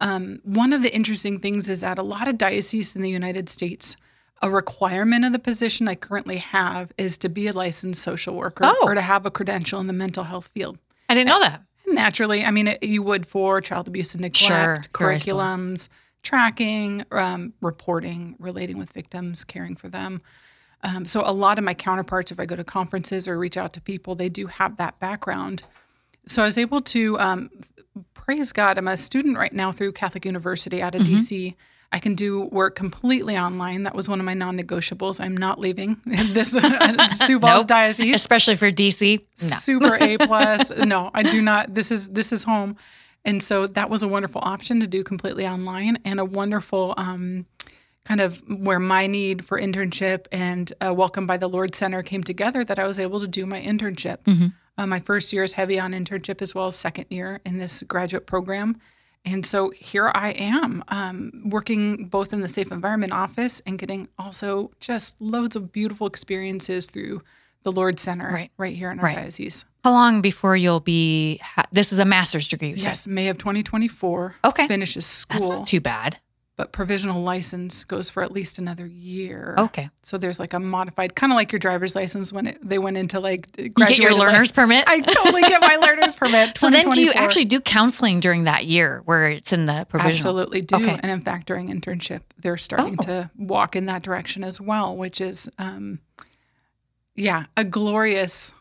Um, 0.00 0.40
one 0.44 0.72
of 0.72 0.82
the 0.82 0.94
interesting 0.94 1.40
things 1.40 1.68
is 1.68 1.80
that 1.80 1.98
a 1.98 2.02
lot 2.02 2.28
of 2.28 2.38
dioceses 2.38 2.94
in 2.96 3.02
the 3.02 3.10
United 3.10 3.48
States, 3.48 3.96
a 4.42 4.50
requirement 4.50 5.24
of 5.24 5.32
the 5.32 5.38
position 5.38 5.88
I 5.88 5.94
currently 5.94 6.36
have 6.38 6.92
is 6.98 7.16
to 7.18 7.28
be 7.28 7.46
a 7.46 7.52
licensed 7.52 8.02
social 8.02 8.34
worker 8.34 8.64
Oh. 8.66 8.78
or 8.82 8.94
to 8.94 9.00
have 9.00 9.24
a 9.26 9.30
credential 9.30 9.80
in 9.80 9.86
the 9.86 9.92
mental 9.92 10.24
health 10.24 10.48
field. 10.48 10.78
I 11.08 11.14
didn't 11.14 11.28
know 11.28 11.40
that. 11.40 11.62
Naturally, 11.86 12.44
I 12.44 12.50
mean, 12.50 12.68
it, 12.68 12.82
you 12.82 13.02
would 13.02 13.26
for 13.26 13.60
child 13.60 13.88
abuse 13.88 14.12
and 14.14 14.22
neglect, 14.22 14.36
Sure, 14.36 14.56
sure, 14.56 14.74
I 15.12 15.18
suppose. 15.18 15.36
curriculums, 15.36 15.88
tracking, 16.22 17.04
um, 17.12 17.54
reporting, 17.60 18.34
relating 18.38 18.76
with 18.78 18.92
victims, 18.92 19.44
caring 19.44 19.76
for 19.76 19.88
them. 19.88 20.20
Um, 20.82 21.04
so, 21.06 21.22
a 21.24 21.32
lot 21.32 21.58
of 21.58 21.64
my 21.64 21.74
counterparts, 21.74 22.30
if 22.30 22.38
I 22.38 22.44
go 22.44 22.56
to 22.56 22.64
conferences 22.64 23.26
or 23.26 23.38
reach 23.38 23.56
out 23.56 23.72
to 23.74 23.80
people, 23.80 24.14
they 24.14 24.28
do 24.28 24.46
have 24.48 24.76
that 24.76 24.98
background. 24.98 25.62
So, 26.26 26.42
I 26.42 26.44
was 26.44 26.58
able 26.58 26.80
to 26.82 27.18
um, 27.20 27.50
praise 28.14 28.52
God. 28.52 28.76
I'm 28.78 28.88
a 28.88 28.96
student 28.96 29.38
right 29.38 29.52
now 29.52 29.72
through 29.72 29.92
Catholic 29.92 30.24
University 30.26 30.82
out 30.82 30.94
of 30.94 31.02
Mm-hmm. 31.02 31.14
DC. 31.14 31.54
I 31.92 31.98
can 31.98 32.14
do 32.14 32.46
work 32.46 32.74
completely 32.74 33.38
online. 33.38 33.84
That 33.84 33.94
was 33.94 34.08
one 34.08 34.18
of 34.20 34.26
my 34.26 34.34
non-negotiables. 34.34 35.20
I'm 35.20 35.36
not 35.36 35.58
leaving 35.60 35.96
this 36.04 36.52
Sioux 36.52 37.38
Falls 37.40 37.60
Nope. 37.62 37.66
diocese 37.68 38.14
Especially 38.14 38.56
for 38.56 38.70
DC. 38.70 39.20
No. 39.20 39.56
super 39.56 39.96
A 40.00 40.18
plus. 40.26 40.70
no, 40.76 41.10
I 41.14 41.22
do 41.22 41.40
not. 41.40 41.74
This 41.74 41.90
is 41.90 42.08
this 42.08 42.32
is 42.32 42.44
home, 42.44 42.76
and 43.24 43.42
so 43.42 43.66
that 43.66 43.88
was 43.90 44.02
a 44.02 44.08
wonderful 44.08 44.40
option 44.44 44.80
to 44.80 44.86
do 44.86 45.04
completely 45.04 45.46
online, 45.46 45.98
and 46.04 46.18
a 46.20 46.24
wonderful 46.24 46.94
um, 46.96 47.46
kind 48.04 48.20
of 48.20 48.42
where 48.48 48.78
my 48.80 49.06
need 49.06 49.44
for 49.44 49.60
internship 49.60 50.26
and 50.32 50.72
uh, 50.84 50.92
Welcome 50.94 51.26
by 51.26 51.36
the 51.36 51.48
Lourdes 51.48 51.78
Center 51.78 52.02
came 52.02 52.22
together. 52.22 52.64
That 52.64 52.78
I 52.78 52.86
was 52.86 52.98
able 52.98 53.20
to 53.20 53.26
do 53.28 53.46
my 53.46 53.60
internship. 53.60 54.18
Uh, 54.78 54.86
my 54.86 55.00
first 55.00 55.32
year 55.32 55.42
is 55.42 55.52
heavy 55.52 55.78
on 55.80 55.92
internship 55.92 56.42
as 56.42 56.54
well 56.54 56.66
as 56.66 56.76
second 56.76 57.06
year 57.08 57.40
in 57.46 57.56
this 57.58 57.82
graduate 57.84 58.26
program. 58.26 58.78
And 59.26 59.44
so 59.44 59.70
here 59.70 60.10
I 60.14 60.30
am, 60.30 60.84
um, 60.88 61.42
working 61.44 62.06
both 62.06 62.32
in 62.32 62.40
the 62.40 62.48
safe 62.48 62.70
environment 62.70 63.12
office 63.12 63.60
and 63.66 63.76
getting 63.78 64.08
also 64.18 64.70
just 64.80 65.20
loads 65.20 65.56
of 65.56 65.72
beautiful 65.72 66.06
experiences 66.06 66.86
through 66.86 67.20
the 67.64 67.72
Lourdes 67.72 68.00
Center 68.02 68.30
Right. 68.30 68.50
right, 68.56 68.76
here 68.76 68.92
in 68.92 69.00
our 69.00 69.04
Right. 69.06 69.16
diocese. 69.16 69.64
How 69.82 69.90
long 69.90 70.20
before 70.20 70.56
you'll 70.56 70.78
be? 70.80 71.38
Ha- 71.42 71.64
this 71.72 71.92
is 71.92 71.98
a 71.98 72.04
master's 72.04 72.46
degree. 72.46 72.68
You 72.70 72.76
said. 72.76 72.90
Yes, 72.90 73.08
May 73.08 73.26
of 73.28 73.38
2024. 73.38 74.36
Okay. 74.44 74.68
Finishes 74.68 75.04
school. 75.04 75.40
That's 75.40 75.48
not 75.50 75.66
too 75.66 75.80
bad. 75.80 76.18
But 76.56 76.72
provisional 76.72 77.22
license 77.22 77.84
goes 77.84 78.08
for 78.08 78.22
at 78.22 78.32
least 78.32 78.58
another 78.58 78.86
year. 78.86 79.54
Okay. 79.58 79.90
So 80.02 80.16
there's 80.16 80.40
like 80.40 80.54
a 80.54 80.58
modified, 80.58 81.14
kind 81.14 81.30
of 81.30 81.36
like 81.36 81.52
your 81.52 81.58
driver's 81.58 81.94
license 81.94 82.32
when 82.32 82.46
it, 82.46 82.58
they 82.62 82.78
went 82.78 82.96
into 82.96 83.20
like 83.20 83.46
You 83.58 83.68
get 83.68 83.98
your 83.98 84.08
graduated, 84.10 84.12
like- 84.18 84.26
learner's 84.28 84.52
permit. 84.52 84.84
I 84.86 85.00
totally 85.00 85.42
get 85.42 85.60
my 85.60 85.76
learner's 85.76 86.16
permit. 86.22 86.56
so 86.56 86.70
then, 86.70 86.88
do 86.90 87.02
you 87.02 87.12
actually 87.12 87.44
do 87.44 87.60
counseling 87.60 88.20
during 88.20 88.44
that 88.44 88.64
year 88.64 89.02
where 89.04 89.28
it's 89.30 89.52
in 89.52 89.66
the 89.66 89.86
provisional? 89.88 90.30
Absolutely 90.38 90.62
do. 90.62 90.76
Okay. 90.76 90.98
And 91.02 91.10
in 91.10 91.20
fact, 91.20 91.46
during 91.46 91.68
internship, 91.68 92.22
they're 92.38 92.56
starting 92.56 92.96
Oh. 93.00 93.04
to 93.04 93.30
walk 93.36 93.76
in 93.76 93.84
that 93.86 94.02
direction 94.02 94.42
as 94.42 94.58
well, 94.58 94.96
which 94.96 95.20
is, 95.20 95.50
um, 95.58 95.98
yeah, 97.14 97.44
a 97.56 97.64
glorious 97.64 98.54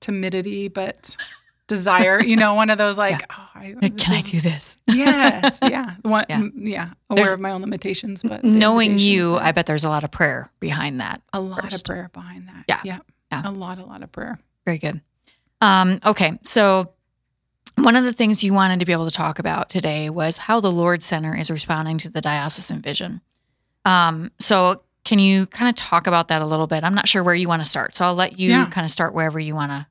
timidity, 0.00 0.68
but 0.68 1.16
desire. 1.66 2.22
You 2.22 2.36
know, 2.36 2.54
one 2.54 2.70
of 2.70 2.78
those 2.78 2.96
like, 2.98 3.22
oh, 3.30 3.48
I, 3.54 3.74
Like, 3.80 3.96
Can 3.96 4.14
I 4.14 4.20
do 4.20 4.40
this? 4.40 4.76
Yes, 4.86 5.58
yeah, 5.62 5.94
One, 6.02 6.24
Yeah. 6.28 6.40
yeah, 6.40 6.48
yeah. 6.54 6.88
Aware 7.10 7.24
There's- 7.24 7.34
of 7.34 7.40
my 7.40 7.50
own 7.50 7.60
limitations, 7.60 8.22
but 8.22 8.44
Knowing 8.44 8.98
you, 8.98 9.32
there. 9.32 9.42
I 9.42 9.52
bet 9.52 9.66
there's 9.66 9.84
a 9.84 9.88
lot 9.88 10.04
of 10.04 10.10
prayer 10.10 10.50
behind 10.60 11.00
that. 11.00 11.22
a 11.32 11.40
lot 11.40 11.62
first. 11.62 11.82
of 11.82 11.84
prayer 11.84 12.10
behind 12.12 12.48
that. 12.48 12.64
Yeah. 12.68 12.80
yeah, 12.84 12.98
Yeah. 13.32 13.42
a 13.44 13.50
lot, 13.50 13.78
a 13.78 13.84
lot 13.84 14.02
of 14.02 14.12
prayer. 14.12 14.38
Very 14.64 14.78
good. 14.78 15.00
Um, 15.60 15.98
okay, 16.04 16.38
so 16.42 16.92
one 17.76 17.96
of 17.96 18.04
the 18.04 18.12
things 18.12 18.42
you 18.44 18.52
wanted 18.54 18.80
to 18.80 18.86
be 18.86 18.92
able 18.92 19.06
to 19.06 19.14
talk 19.14 19.38
about 19.38 19.68
today 19.70 20.08
was 20.10 20.38
how 20.38 20.60
the 20.60 20.70
Lourdes 20.70 21.04
Center 21.04 21.34
is 21.36 21.50
responding 21.50 21.98
to 21.98 22.08
the 22.08 22.20
diocesan 22.20 22.80
vision. 22.80 23.20
Um, 23.84 24.30
so 24.38 24.82
can 25.04 25.18
you 25.18 25.46
kind 25.46 25.68
of 25.68 25.74
talk 25.76 26.06
about 26.06 26.28
that 26.28 26.42
a 26.42 26.46
little 26.46 26.66
bit? 26.66 26.82
I'm 26.84 26.94
not 26.94 27.06
sure 27.08 27.22
where 27.22 27.34
you 27.34 27.48
want 27.48 27.62
to 27.62 27.68
start, 27.68 27.94
so 27.94 28.04
I'll 28.04 28.14
let 28.14 28.38
you 28.38 28.50
Yeah. 28.50 28.66
kind 28.70 28.84
of 28.84 28.90
start 28.90 29.14
wherever 29.14 29.38
you 29.38 29.54
want 29.54 29.72
to. 29.72 29.86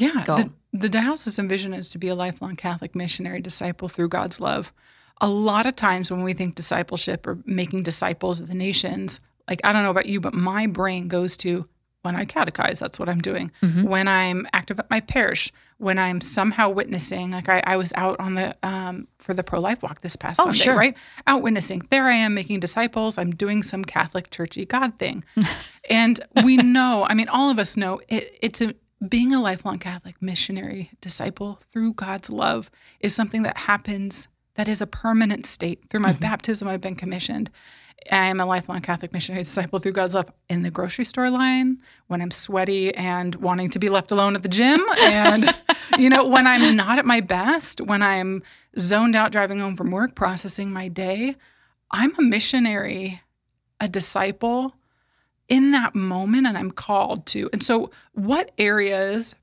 Yeah, 0.00 0.24
Go. 0.24 0.36
the, 0.36 0.50
the 0.72 0.88
diocesan 0.88 1.48
vision 1.48 1.72
is 1.74 1.90
to 1.90 1.98
be 1.98 2.08
a 2.08 2.14
lifelong 2.14 2.56
Catholic 2.56 2.94
missionary 2.94 3.40
disciple 3.40 3.88
through 3.88 4.08
God's 4.08 4.40
love. 4.40 4.72
A 5.20 5.28
lot 5.28 5.66
of 5.66 5.74
times 5.76 6.10
when 6.10 6.22
we 6.22 6.32
think 6.32 6.54
discipleship 6.54 7.26
or 7.26 7.38
making 7.44 7.82
disciples 7.82 8.40
of 8.40 8.48
the 8.48 8.54
nations, 8.54 9.18
like 9.48 9.60
I 9.64 9.72
don't 9.72 9.82
know 9.82 9.90
about 9.90 10.06
you, 10.06 10.20
but 10.20 10.34
my 10.34 10.66
brain 10.66 11.08
goes 11.08 11.36
to 11.38 11.68
when 12.02 12.14
I 12.14 12.24
catechize, 12.24 12.78
that's 12.78 13.00
what 13.00 13.08
I'm 13.08 13.20
doing. 13.20 13.50
When 13.82 14.06
I'm 14.06 14.46
active 14.52 14.78
at 14.78 14.88
my 14.88 15.00
parish, 15.00 15.52
when 15.78 15.98
I'm 15.98 16.20
somehow 16.20 16.68
witnessing, 16.68 17.32
like 17.32 17.48
I, 17.48 17.60
I 17.66 17.76
was 17.76 17.92
out 17.96 18.20
on 18.20 18.34
the 18.34 18.56
um, 18.62 19.08
for 19.18 19.34
the 19.34 19.42
pro 19.42 19.58
life 19.60 19.82
walk 19.82 20.00
this 20.00 20.14
past 20.14 20.38
Oh, 20.40 20.44
Sunday, 20.44 20.58
sure. 20.58 20.76
right? 20.76 20.96
Out 21.26 21.42
witnessing. 21.42 21.82
There 21.90 22.04
I 22.06 22.14
am 22.14 22.34
making 22.34 22.60
disciples. 22.60 23.18
I'm 23.18 23.32
doing 23.32 23.64
some 23.64 23.84
Catholic 23.84 24.30
churchy 24.30 24.64
God 24.64 24.98
thing, 25.00 25.24
and 25.90 26.20
we 26.44 26.56
know. 26.56 27.04
I 27.10 27.14
mean, 27.14 27.28
all 27.28 27.50
of 27.50 27.58
us 27.58 27.76
know 27.76 28.00
it, 28.08 28.38
it's 28.40 28.60
a 28.60 28.74
being 29.06 29.32
a 29.32 29.40
lifelong 29.40 29.78
Catholic 29.78 30.20
missionary 30.20 30.90
disciple 31.00 31.58
through 31.62 31.92
God's 31.94 32.30
love 32.30 32.70
is 33.00 33.14
something 33.14 33.42
that 33.42 33.58
happens 33.58 34.28
that 34.54 34.68
is 34.68 34.82
a 34.82 34.86
permanent 34.86 35.46
state. 35.46 35.88
Through 35.88 36.00
my 36.00 36.12
mm-hmm. 36.12 36.20
baptism, 36.20 36.66
I've 36.66 36.80
been 36.80 36.96
commissioned. 36.96 37.50
I 38.10 38.26
am 38.26 38.40
a 38.40 38.46
lifelong 38.46 38.80
Catholic 38.80 39.12
missionary 39.12 39.42
disciple 39.42 39.78
through 39.78 39.92
God's 39.92 40.14
love 40.14 40.30
in 40.48 40.62
the 40.62 40.70
grocery 40.70 41.04
store 41.04 41.30
line, 41.30 41.78
when 42.06 42.22
I'm 42.22 42.30
sweaty 42.30 42.94
and 42.94 43.34
wanting 43.36 43.70
to 43.70 43.78
be 43.78 43.88
left 43.88 44.10
alone 44.10 44.34
at 44.34 44.42
the 44.42 44.48
gym, 44.48 44.80
and 45.00 45.52
you 45.98 46.08
know, 46.08 46.26
when 46.26 46.46
I'm 46.46 46.76
not 46.76 46.98
at 46.98 47.04
my 47.04 47.20
best, 47.20 47.80
when 47.80 48.02
I'm 48.02 48.42
zoned 48.78 49.14
out 49.14 49.32
driving 49.32 49.60
home 49.60 49.76
from 49.76 49.90
work, 49.90 50.14
processing 50.14 50.72
my 50.72 50.88
day. 50.88 51.36
I'm 51.90 52.14
a 52.18 52.22
missionary, 52.22 53.22
a 53.80 53.88
disciple 53.88 54.74
in 55.48 55.70
that 55.72 55.94
moment, 55.94 56.46
and 56.46 56.58
I'm 56.58 56.70
called 56.70 57.26
to. 57.26 57.48
And 57.52 57.62
so, 57.62 57.90
what 58.12 58.50
areas, 58.58 59.34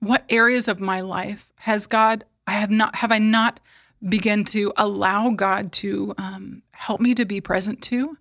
what 0.00 0.24
areas 0.28 0.68
of 0.68 0.80
my 0.80 1.00
life 1.00 1.52
has 1.56 1.86
God? 1.86 2.24
I 2.46 2.52
have 2.52 2.70
not. 2.70 2.96
Have 2.96 3.12
I 3.12 3.18
not 3.18 3.60
begun 4.08 4.44
to 4.44 4.72
allow 4.76 5.30
God 5.30 5.72
to 5.72 6.14
um, 6.18 6.62
help 6.70 7.00
me 7.00 7.14
to 7.14 7.24
be 7.24 7.40
present 7.40 7.82
to 7.82 8.16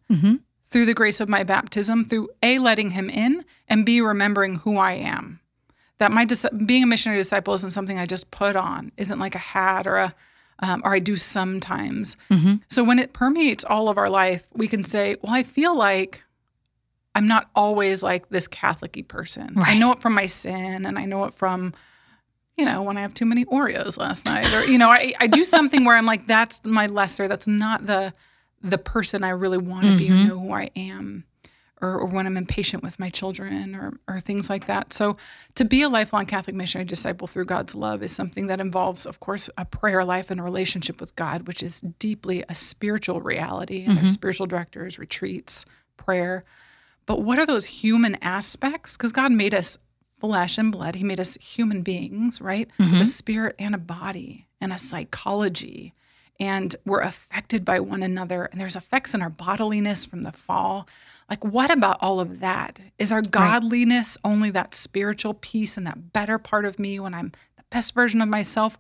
through 0.66 0.86
the 0.86 0.94
grace 0.94 1.20
of 1.20 1.30
my 1.30 1.44
baptism, 1.44 2.04
through 2.04 2.30
a 2.44 2.60
letting 2.60 2.92
Him 2.92 3.10
in, 3.10 3.46
and 3.68 3.86
b 3.86 4.02
remembering 4.02 4.56
who 4.56 4.78
I 4.78 4.94
am. 4.94 5.40
That 6.00 6.12
my 6.12 6.26
dis- 6.26 6.46
being 6.66 6.84
a 6.84 6.88
missionary 6.88 7.20
disciple 7.20 7.54
isn't 7.54 7.72
something 7.72 7.98
I 7.98 8.06
just 8.06 8.30
put 8.32 8.56
on, 8.56 8.92
isn't 8.98 9.20
like 9.20 9.36
a 9.36 9.40
hat 9.40 9.88
or 9.88 9.98
a 9.98 10.16
um, 10.60 10.82
or 10.84 10.96
I 10.96 11.00
do 11.00 11.16
sometimes. 11.16 12.18
So 12.68 12.84
when 12.84 12.98
it 12.98 13.14
permeates 13.14 13.64
all 13.64 13.90
of 13.90 13.98
our 14.00 14.10
life, 14.10 14.48
we 14.54 14.68
can 14.68 14.84
say, 14.84 15.16
"Well, 15.22 15.34
I 15.34 15.44
feel 15.44 15.78
like 15.78 16.24
I'm 17.18 17.28
not 17.28 17.50
always 17.56 18.04
like 18.04 18.30
this 18.30 18.48
Catholic-y 18.48 19.02
person. 19.08 19.56
I 19.58 19.76
know 19.80 19.92
it 19.92 20.02
from 20.02 20.14
my 20.14 20.28
sin, 20.28 20.86
and 20.86 21.00
I 21.00 21.06
know 21.06 21.26
it 21.26 21.34
from." 21.34 21.74
You 22.58 22.66
know, 22.66 22.82
when 22.82 22.98
I 22.98 23.02
have 23.02 23.14
too 23.14 23.26
many 23.26 23.46
Oreos 23.46 24.00
last 24.00 24.26
night, 24.26 24.52
or 24.54 24.66
you 24.66 24.78
know, 24.80 24.90
I, 24.90 25.14
I 25.20 25.28
do 25.28 25.44
something 25.44 25.84
where 25.84 25.96
I'm 25.96 26.08
like, 26.08 26.26
that's 26.26 26.64
my 26.66 26.88
lesser. 26.88 27.28
That's 27.28 27.48
not 27.48 27.86
the 27.86 28.14
the 28.62 28.78
person 28.78 29.24
I 29.24 29.30
really 29.30 29.58
want 29.58 29.86
to 29.86 29.98
be 29.98 30.10
or 30.10 30.14
mm-hmm. 30.14 30.28
know 30.28 30.40
who 30.40 30.52
I 30.54 30.70
am, 30.76 31.24
or, 31.82 32.00
or 32.00 32.06
when 32.06 32.26
I'm 32.26 32.38
impatient 32.38 32.84
with 32.84 33.00
my 33.00 33.10
children, 33.10 33.76
or 33.76 33.94
or 34.08 34.20
things 34.20 34.48
like 34.50 34.66
that. 34.68 34.94
So, 34.94 35.18
to 35.56 35.66
be 35.66 35.82
a 35.82 35.90
lifelong 35.90 36.28
Catholic 36.28 36.56
missionary 36.56 36.86
disciple 36.86 37.26
through 37.26 37.46
God's 37.46 37.74
love 37.74 38.04
is 38.04 38.12
something 38.12 38.46
that 38.48 38.60
involves, 38.60 39.08
of 39.08 39.20
course, 39.20 39.50
a 39.58 39.66
prayer 39.66 40.04
life 40.04 40.30
and 40.30 40.40
a 40.40 40.44
relationship 40.44 41.00
with 41.00 41.16
God, 41.16 41.48
which 41.48 41.64
is 41.64 41.82
deeply 41.82 42.44
a 42.48 42.54
spiritual 42.54 43.22
reality. 43.22 43.86
And 43.86 43.98
there's 43.98 44.10
mm-hmm. 44.10 44.14
spiritual 44.14 44.46
directors, 44.46 45.00
retreats, 45.00 45.66
prayer. 45.98 46.44
But 47.08 47.24
what 47.24 47.40
are 47.40 47.46
those 47.48 47.66
human 47.66 48.18
aspects? 48.22 48.96
Because 48.96 49.12
God 49.12 49.32
made 49.32 49.56
us 49.56 49.80
flesh 50.20 50.58
and 50.60 50.72
blood. 50.72 50.96
He 50.96 51.04
made 51.04 51.20
us 51.20 51.36
human 51.42 51.82
beings, 51.82 52.40
right? 52.42 52.70
With 52.78 53.02
a 53.02 53.06
spirit 53.06 53.56
and 53.58 53.74
a 53.74 53.80
body 53.80 54.46
and 54.62 54.72
a 54.72 54.78
psychology. 54.78 55.94
And 56.40 56.76
we're 56.86 57.02
affected 57.02 57.66
by 57.66 57.80
one 57.80 58.04
another. 58.04 58.46
And 58.46 58.62
there's 58.62 58.76
effects 58.76 59.14
in 59.16 59.22
our 59.24 59.30
bodiliness 59.32 60.06
from 60.08 60.22
the 60.22 60.32
fall. 60.32 60.88
Like, 61.30 61.44
what 61.44 61.72
about 61.76 61.98
all 62.02 62.20
of 62.20 62.40
that? 62.42 62.80
Is 63.00 63.12
our 63.12 63.22
godliness 63.22 64.18
only 64.24 64.52
that 64.52 64.76
spiritual 64.76 65.34
piece 65.34 65.78
and 65.78 65.88
that 65.88 66.14
better 66.14 66.38
part 66.38 66.66
of 66.66 66.78
me 66.80 67.00
when 67.00 67.14
I'm 67.14 67.32
the 67.56 67.64
best 67.72 67.94
version 67.96 68.22
of 68.22 68.30
myself? 68.30 68.78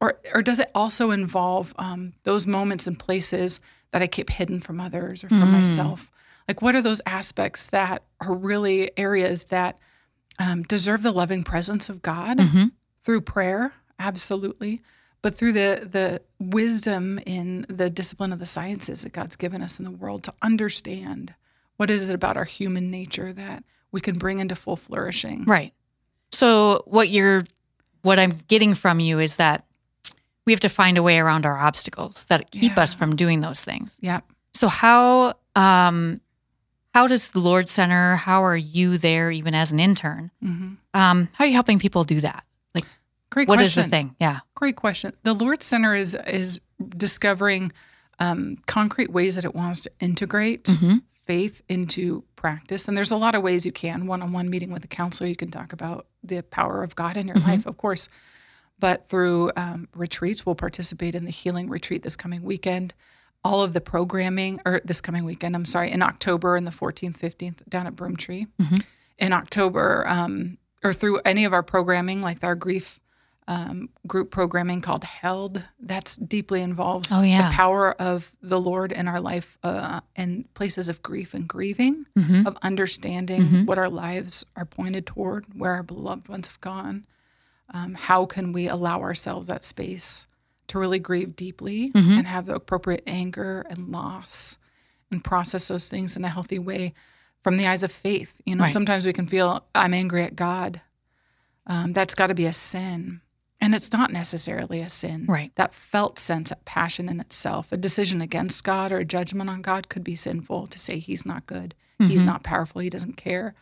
Or, 0.00 0.18
or 0.34 0.42
does 0.42 0.58
it 0.58 0.70
also 0.74 1.10
involve 1.10 1.74
um, 1.78 2.14
those 2.24 2.46
moments 2.46 2.86
and 2.86 2.98
places 2.98 3.60
that 3.90 4.02
I 4.02 4.06
keep 4.06 4.30
hidden 4.30 4.60
from 4.60 4.80
others 4.80 5.24
or 5.24 5.28
from 5.28 5.52
myself? 5.52 6.10
Like, 6.48 6.60
what 6.62 6.74
are 6.74 6.82
those 6.82 7.00
aspects 7.06 7.68
that 7.68 8.02
are 8.20 8.34
really 8.34 8.90
areas 8.98 9.46
that 9.46 9.78
um, 10.38 10.62
deserve 10.62 11.02
the 11.02 11.12
loving 11.12 11.42
presence 11.42 11.88
of 11.88 12.02
God 12.02 12.40
through 13.02 13.22
prayer? 13.22 13.72
Absolutely. 13.98 14.82
But 15.22 15.34
through 15.34 15.52
the, 15.52 15.88
the 15.90 16.20
wisdom 16.38 17.18
in 17.24 17.64
the 17.68 17.88
discipline 17.88 18.32
of 18.32 18.38
the 18.38 18.46
sciences 18.46 19.02
that 19.04 19.12
God's 19.12 19.36
given 19.36 19.62
us 19.62 19.78
in 19.78 19.84
the 19.84 19.90
world 19.90 20.22
to 20.24 20.34
understand 20.42 21.34
what 21.76 21.90
is 21.90 22.10
it 22.10 22.14
about 22.14 22.36
our 22.36 22.44
human 22.44 22.90
nature 22.90 23.32
that 23.32 23.64
we 23.90 24.00
can 24.00 24.18
bring 24.18 24.38
into 24.38 24.54
full 24.54 24.76
flourishing. 24.76 25.44
Right. 25.44 25.72
So 26.30 26.82
what 26.86 27.08
you're 27.08 27.44
what 28.02 28.18
I'm 28.18 28.32
getting 28.48 28.74
from 28.74 29.00
you 29.00 29.18
is 29.18 29.36
that 29.36 29.64
we 30.44 30.52
have 30.52 30.60
to 30.60 30.68
find 30.68 30.98
a 30.98 31.02
way 31.02 31.18
around 31.18 31.46
our 31.46 31.56
obstacles 31.56 32.26
that 32.26 32.50
keep 32.50 32.76
us 32.76 32.92
from 32.92 33.16
doing 33.16 33.40
those 33.40 33.64
things. 33.64 33.98
Yeah. 34.02 34.20
So 34.52 34.68
how 34.68 35.34
um 35.56 36.20
how 36.94 37.06
does 37.08 37.28
the 37.30 37.40
Lourdes 37.40 37.70
Center, 37.72 38.16
how 38.16 38.42
are 38.44 38.56
you 38.56 38.96
there 38.98 39.30
even 39.30 39.54
as 39.54 39.72
an 39.72 39.80
intern? 39.80 40.30
hmm 40.40 40.74
Um, 40.94 41.28
how 41.32 41.44
are 41.44 41.46
you 41.48 41.52
helping 41.54 41.78
people 41.80 42.04
do 42.04 42.20
that? 42.20 42.44
Like 42.74 42.84
Great 43.30 43.48
what 43.48 43.60
is 43.60 43.74
question. 43.74 43.90
the 43.90 43.96
thing? 43.96 44.16
Yeah. 44.20 44.38
Great 44.54 44.76
question. 44.76 45.12
The 45.24 45.34
Lourdes 45.34 45.66
Center 45.66 45.94
is 45.94 46.16
is 46.26 46.60
discovering 46.96 47.72
um, 48.20 48.56
concrete 48.66 49.10
ways 49.10 49.34
that 49.34 49.44
it 49.44 49.54
wants 49.54 49.80
to 49.80 49.90
integrate 50.00 50.64
Mm-hmm. 50.64 50.98
faith 51.26 51.62
into 51.68 52.22
practice, 52.36 52.86
and 52.88 52.96
there's 52.96 53.10
a 53.12 53.16
lot 53.16 53.34
of 53.34 53.42
ways 53.42 53.64
you 53.66 53.72
can. 53.72 54.06
One-on-one 54.06 54.48
meeting 54.50 54.70
with 54.72 54.84
a 54.84 54.88
counselor, 54.88 55.28
you 55.28 55.36
can 55.36 55.50
talk 55.50 55.72
about 55.72 56.06
the 56.22 56.42
power 56.42 56.82
of 56.84 56.94
God 56.94 57.16
in 57.16 57.26
your 57.26 57.36
Mm-hmm. 57.36 57.50
life, 57.50 57.66
of 57.66 57.76
course. 57.76 58.08
But 58.78 59.08
through 59.08 59.50
um, 59.56 59.88
retreats, 59.94 60.44
we'll 60.44 60.54
participate 60.54 61.14
in 61.14 61.24
the 61.24 61.30
healing 61.30 61.68
retreat 61.70 62.02
this 62.02 62.16
coming 62.16 62.42
weekend. 62.42 62.92
All 63.44 63.62
of 63.62 63.72
the 63.74 63.80
programming, 63.80 64.60
or 64.64 64.80
this 64.84 65.00
coming 65.02 65.24
weekend, 65.24 65.54
I'm 65.54 65.64
sorry, 65.66 65.90
in 65.90 66.02
October, 66.02 66.56
in 66.56 66.64
the 66.64 66.70
14th, 66.70 67.18
15th, 67.18 67.68
down 67.68 67.86
at 67.86 67.94
Broomtree. 67.94 68.46
Mm-hmm. 68.60 68.76
In 69.18 69.32
October, 69.32 70.04
um, 70.08 70.58
or 70.82 70.92
through 70.92 71.20
any 71.24 71.44
of 71.44 71.52
our 71.52 71.62
programming, 71.62 72.20
like 72.22 72.42
our 72.42 72.54
grief 72.54 73.00
um, 73.46 73.90
group 74.06 74.30
programming 74.30 74.80
called 74.80 75.04
Held. 75.04 75.62
That's 75.78 76.16
deeply 76.16 76.62
involves 76.62 77.12
Oh, 77.12 77.20
yeah. 77.20 77.50
the 77.50 77.54
power 77.54 77.92
of 78.00 78.34
the 78.42 78.58
Lord 78.58 78.90
in 78.90 79.06
our 79.06 79.20
life 79.20 79.58
uh, 79.62 80.00
and 80.16 80.52
places 80.54 80.88
of 80.88 81.02
grief 81.02 81.34
and 81.34 81.46
grieving, 81.46 82.06
Mm-hmm. 82.18 82.46
of 82.46 82.56
understanding 82.62 83.66
what 83.66 83.76
our 83.78 83.90
lives 83.90 84.46
are 84.56 84.64
pointed 84.64 85.04
toward, 85.06 85.44
where 85.54 85.72
our 85.72 85.82
beloved 85.82 86.26
ones 86.28 86.48
have 86.48 86.60
gone. 86.62 87.04
Um, 87.72 87.94
how 87.94 88.24
can 88.24 88.52
we 88.52 88.66
allow 88.66 89.00
ourselves 89.02 89.46
that 89.48 89.62
space 89.64 90.26
to 90.68 90.78
really 90.78 90.98
grieve 90.98 91.36
deeply 91.36 91.90
Mm-hmm. 91.92 92.12
and 92.18 92.26
have 92.26 92.46
the 92.46 92.54
appropriate 92.54 93.02
anger 93.06 93.64
and 93.68 93.88
loss 93.90 94.58
and 95.10 95.22
process 95.22 95.68
those 95.68 95.88
things 95.88 96.16
in 96.16 96.24
a 96.24 96.28
healthy 96.28 96.58
way 96.58 96.94
from 97.42 97.56
the 97.56 97.66
eyes 97.66 97.82
of 97.82 97.92
faith? 97.92 98.40
You 98.44 98.54
know, 98.56 98.62
Right. 98.62 98.70
sometimes 98.70 99.06
we 99.06 99.12
can 99.12 99.26
feel, 99.26 99.64
I'm 99.74 99.94
angry 99.94 100.22
at 100.24 100.36
God. 100.36 100.80
Um, 101.66 101.92
that's 101.92 102.14
got 102.14 102.26
to 102.28 102.34
be 102.34 102.46
a 102.46 102.52
sin. 102.52 103.20
And 103.60 103.74
it's 103.74 103.92
not 103.92 104.12
necessarily 104.12 104.80
a 104.80 104.90
sin. 104.90 105.24
Right. 105.26 105.50
That 105.54 105.72
felt 105.72 106.18
sense 106.18 106.50
of 106.50 106.62
passion 106.66 107.08
in 107.08 107.18
itself, 107.20 107.72
a 107.72 107.78
decision 107.78 108.20
against 108.20 108.62
God 108.64 108.92
or 108.92 108.98
a 108.98 109.04
judgment 109.06 109.48
on 109.48 109.62
God 109.62 109.88
could 109.88 110.04
be 110.04 110.16
sinful 110.16 110.66
to 110.66 110.78
say 110.78 110.98
he's 110.98 111.24
not 111.24 111.46
good, 111.46 111.74
he's 111.98 112.24
not 112.24 112.42
powerful, 112.42 112.82
he 112.82 112.90
doesn't 112.90 113.16
care. 113.16 113.54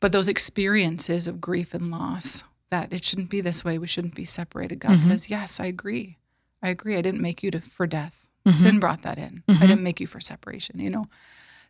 But 0.00 0.10
those 0.10 0.28
experiences 0.28 1.28
of 1.28 1.40
grief 1.40 1.72
and 1.74 1.90
loss, 1.90 2.42
that 2.70 2.92
it 2.92 3.04
shouldn't 3.04 3.30
be 3.30 3.40
this 3.40 3.64
way, 3.64 3.78
we 3.78 3.86
shouldn't 3.86 4.16
be 4.16 4.24
separated. 4.24 4.80
God 4.80 5.04
says, 5.04 5.30
Yes, 5.30 5.60
I 5.60 5.66
agree. 5.66 6.16
I 6.62 6.68
agree. 6.68 6.96
I 6.96 7.02
didn't 7.02 7.20
make 7.22 7.42
you 7.42 7.50
to, 7.52 7.60
for 7.60 7.86
death. 7.86 8.28
Sin 8.54 8.80
brought 8.80 9.02
that 9.02 9.16
in. 9.18 9.42
I 9.48 9.60
didn't 9.66 9.82
make 9.82 10.00
you 10.00 10.06
for 10.06 10.18
separation, 10.20 10.80
you 10.80 10.90
know? 10.90 11.06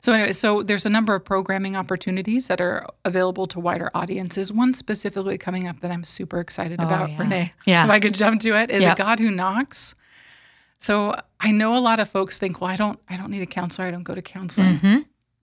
So 0.01 0.15
anyway, 0.15 0.33
so 0.33 0.63
there's 0.63 0.87
a 0.87 0.89
number 0.89 1.15
of 1.15 1.25
programming 1.27 1.77
opportunities 1.77 2.49
that 2.49 2.59
are 2.61 2.87
available 3.05 3.47
to 3.49 3.61
wider 3.61 3.91
audiences. 3.93 4.51
One 4.53 4.73
specifically 4.73 5.37
coming 5.37 5.69
up 5.69 5.81
that 5.81 5.91
I'm 5.91 6.05
super 6.05 6.41
excited 6.41 6.81
about, 6.81 7.11
Oh, 7.11 7.15
yeah. 7.15 7.21
Renee. 7.21 7.53
Yeah. 7.67 7.85
If 7.85 7.91
I 7.91 7.99
could 8.01 8.15
jump 8.15 8.41
to 8.43 8.57
it, 8.57 8.71
is 8.71 8.83
Yeah. 8.83 8.93
a 8.95 8.97
God 8.97 9.19
who 9.19 9.31
knocks. 9.31 9.95
So 10.79 11.21
I 11.39 11.51
know 11.51 11.77
a 11.77 11.81
lot 11.81 12.01
of 12.01 12.09
folks 12.09 12.39
think, 12.39 12.61
well, 12.63 12.71
I 12.71 12.77
don't, 12.77 12.99
I 13.11 13.19
don't 13.19 13.31
need 13.31 13.43
a 13.43 13.47
counselor. 13.47 13.87
I 13.89 13.91
don't 13.91 14.03
go 14.05 14.15
to 14.15 14.23
counseling. 14.23 14.77
Mm-hmm. 14.77 14.99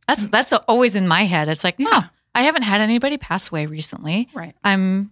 That's 0.07 0.25
that's 0.27 0.53
always 0.53 0.95
in 0.95 1.07
my 1.07 1.25
head. 1.25 1.49
It's 1.49 1.63
like, 1.63 1.75
Yeah. 1.77 1.87
oh, 1.91 2.03
I 2.33 2.43
haven't 2.43 2.63
had 2.63 2.81
anybody 2.81 3.17
pass 3.17 3.51
away 3.51 3.65
recently. 3.67 4.27
Right. 4.33 4.55
I'm 4.63 5.11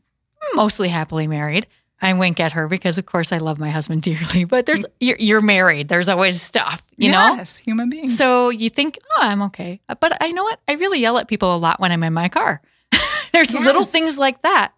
mostly 0.56 0.88
happily 0.88 1.28
married. 1.28 1.68
I 2.06 2.14
wink 2.14 2.40
at 2.40 2.52
her 2.54 2.68
because, 2.68 2.98
of 2.98 3.06
course, 3.06 3.32
I 3.32 3.38
love 3.40 3.58
my 3.60 3.70
husband 3.70 4.02
dearly. 4.04 4.46
But 4.46 4.66
there's 4.66 4.86
you're, 5.00 5.18
you're 5.20 5.42
married. 5.42 5.88
There's 5.88 6.08
always 6.10 6.42
stuff, 6.42 6.86
you 6.98 7.12
know. 7.12 7.36
yes, 7.36 7.58
human 7.58 7.90
beings. 7.90 8.18
So 8.18 8.50
you 8.50 8.70
think, 8.70 8.98
oh, 9.12 9.22
I'm 9.22 9.42
okay. 9.44 9.82
But 9.88 10.18
I 10.22 10.32
know 10.32 10.44
what? 10.44 10.60
I 10.68 10.74
really 10.74 11.00
yell 11.00 11.18
at 11.18 11.28
people 11.28 11.56
a 11.56 11.58
lot 11.58 11.80
when 11.80 11.92
I'm 11.92 12.04
in 12.04 12.14
my 12.14 12.30
car. 12.30 12.62
there's 13.34 13.54
little 13.58 13.86
things 13.86 14.18
like 14.18 14.42
that 14.44 14.74